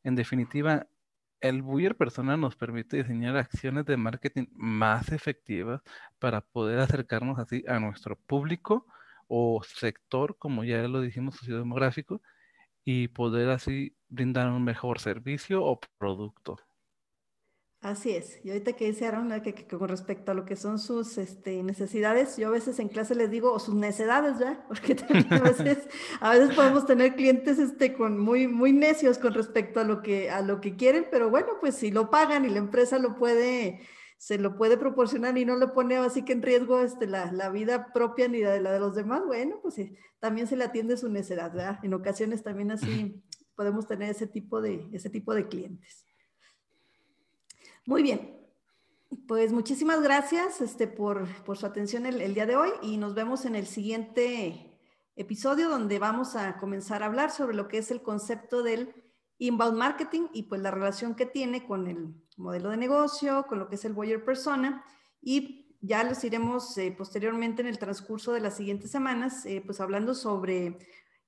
En 0.02 0.14
definitiva, 0.16 0.88
el 1.42 1.62
Buyer 1.62 1.96
Persona 1.96 2.36
nos 2.36 2.56
permite 2.56 2.98
diseñar 2.98 3.36
acciones 3.36 3.84
de 3.84 3.96
marketing 3.96 4.46
más 4.52 5.10
efectivas 5.12 5.82
para 6.18 6.40
poder 6.40 6.78
acercarnos 6.78 7.38
así 7.38 7.64
a 7.68 7.80
nuestro 7.80 8.16
público 8.16 8.86
o 9.28 9.62
sector, 9.64 10.36
como 10.38 10.64
ya 10.64 10.86
lo 10.88 11.00
dijimos, 11.00 11.36
sociodemográfico, 11.36 12.22
y 12.84 13.08
poder 13.08 13.50
así 13.50 13.96
brindar 14.08 14.48
un 14.50 14.64
mejor 14.64 15.00
servicio 15.00 15.64
o 15.64 15.80
producto. 15.98 16.58
Así 17.82 18.12
es. 18.12 18.38
Y 18.44 18.50
ahorita 18.50 18.74
que 18.74 18.86
dice 18.86 19.06
Aaron, 19.06 19.28
que, 19.42 19.66
con 19.66 19.88
respecto 19.88 20.30
a 20.30 20.34
lo 20.34 20.44
que 20.44 20.54
son 20.54 20.78
sus 20.78 21.18
este, 21.18 21.64
necesidades, 21.64 22.36
yo 22.36 22.46
a 22.46 22.52
veces 22.52 22.78
en 22.78 22.88
clase 22.88 23.16
les 23.16 23.28
digo, 23.28 23.52
o 23.52 23.58
sus 23.58 23.74
necesidades, 23.74 24.38
¿verdad? 24.38 24.64
Porque 24.68 24.94
veces, 24.94 25.88
a 26.20 26.30
veces 26.30 26.54
podemos 26.54 26.86
tener 26.86 27.16
clientes 27.16 27.58
este, 27.58 27.92
con 27.92 28.20
muy, 28.20 28.46
muy 28.46 28.72
necios 28.72 29.18
con 29.18 29.34
respecto 29.34 29.80
a 29.80 29.84
lo, 29.84 30.00
que, 30.00 30.30
a 30.30 30.42
lo 30.42 30.60
que 30.60 30.76
quieren, 30.76 31.08
pero 31.10 31.28
bueno, 31.28 31.48
pues 31.60 31.74
si 31.74 31.90
lo 31.90 32.08
pagan 32.08 32.44
y 32.44 32.50
la 32.50 32.58
empresa 32.58 33.00
lo 33.00 33.16
puede 33.16 33.80
se 34.16 34.38
lo 34.38 34.56
puede 34.56 34.76
proporcionar 34.76 35.36
y 35.36 35.44
no 35.44 35.56
le 35.56 35.66
pone 35.66 35.96
así 35.96 36.24
que 36.24 36.32
en 36.32 36.42
riesgo 36.42 36.80
este, 36.82 37.08
la, 37.08 37.50
vida 37.50 37.92
propia 37.92 38.28
ni 38.28 38.38
la 38.38 38.52
de, 38.52 38.60
la 38.60 38.70
de 38.70 38.78
los 38.78 38.94
demás, 38.94 39.24
bueno, 39.26 39.58
pues 39.60 39.74
sí, 39.74 39.96
también 40.20 40.46
se 40.46 40.54
le 40.54 40.62
atiende 40.62 40.96
su 40.96 41.08
necesidad, 41.08 41.52
¿verdad? 41.52 41.80
En 41.82 41.92
ocasiones 41.92 42.44
también 42.44 42.70
así 42.70 43.20
podemos 43.56 43.88
tener 43.88 44.10
ese 44.10 44.28
tipo 44.28 44.60
de, 44.60 44.88
ese 44.92 45.10
tipo 45.10 45.34
de 45.34 45.48
clientes. 45.48 46.06
Muy 47.84 48.04
bien, 48.04 48.38
pues 49.26 49.52
muchísimas 49.52 50.00
gracias 50.02 50.60
este, 50.60 50.86
por, 50.86 51.26
por 51.44 51.58
su 51.58 51.66
atención 51.66 52.06
el, 52.06 52.32
día 52.32 52.46
de 52.46 52.54
hoy 52.54 52.70
y 52.80 52.96
nos 52.96 53.14
vemos 53.14 53.44
en 53.44 53.56
el 53.56 53.66
siguiente 53.66 54.78
episodio 55.16 55.68
donde 55.68 55.98
vamos 55.98 56.36
a 56.36 56.58
comenzar 56.58 57.02
a 57.02 57.06
hablar 57.06 57.32
sobre 57.32 57.56
lo 57.56 57.66
que 57.66 57.78
es 57.78 57.90
el 57.90 58.00
concepto 58.00 58.62
del 58.62 58.94
inbound 59.38 59.76
marketing 59.76 60.28
y 60.32 60.44
pues 60.44 60.60
la 60.60 60.70
relación 60.70 61.16
que 61.16 61.26
tiene 61.26 61.66
con 61.66 61.88
el 61.88 62.14
modelo 62.36 62.70
de 62.70 62.76
negocio, 62.76 63.46
con 63.48 63.58
lo 63.58 63.68
que 63.68 63.74
es 63.74 63.84
el 63.84 63.94
Boyer 63.94 64.24
Persona. 64.24 64.84
Y 65.20 65.76
ya 65.80 66.04
los 66.04 66.22
iremos 66.22 66.78
eh, 66.78 66.94
posteriormente 66.96 67.62
en 67.62 67.68
el 67.68 67.80
transcurso 67.80 68.32
de 68.32 68.40
las 68.40 68.56
siguientes 68.56 68.92
semanas, 68.92 69.44
eh, 69.44 69.60
pues 69.66 69.80
hablando 69.80 70.14
sobre 70.14 70.78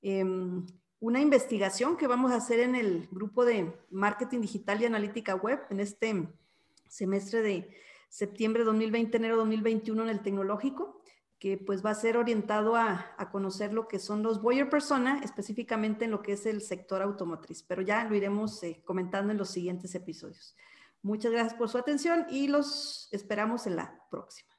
em, 0.02 0.64
una 1.00 1.20
investigación 1.20 1.96
que 1.96 2.06
vamos 2.06 2.30
a 2.30 2.36
hacer 2.36 2.60
en 2.60 2.76
el 2.76 3.08
grupo 3.10 3.44
de 3.44 3.76
marketing 3.90 4.40
digital 4.40 4.80
y 4.80 4.84
analítica 4.84 5.34
web 5.34 5.60
en 5.70 5.80
este 5.80 6.28
semestre 6.94 7.42
de 7.42 7.68
septiembre 8.08 8.62
2020, 8.62 9.16
enero 9.16 9.36
2021 9.38 10.04
en 10.04 10.08
el 10.08 10.22
tecnológico 10.22 11.02
que 11.40 11.58
pues 11.58 11.84
va 11.84 11.90
a 11.90 11.94
ser 11.94 12.16
orientado 12.16 12.76
a, 12.76 13.16
conocer 13.32 13.74
lo 13.74 13.88
que 13.88 13.98
son 13.98 14.22
los 14.22 14.40
Boyer 14.40 14.70
Persona, 14.70 15.20
específicamente 15.22 16.04
en 16.04 16.12
lo 16.12 16.22
que 16.22 16.32
es 16.32 16.46
el 16.46 16.62
sector 16.62 17.02
automotriz, 17.02 17.62
pero 17.62 17.82
ya 17.82 18.04
lo 18.04 18.14
iremos 18.14 18.62
eh, 18.62 18.80
comentando 18.84 19.32
en 19.32 19.38
los 19.38 19.50
siguientes 19.50 19.94
episodios. 19.94 20.56
Muchas 21.02 21.32
gracias 21.32 21.54
por 21.54 21.68
su 21.68 21.76
atención 21.76 22.24
y 22.30 22.46
los 22.46 23.08
esperamos 23.12 23.66
en 23.66 23.76
la 23.76 24.00
próxima. 24.10 24.53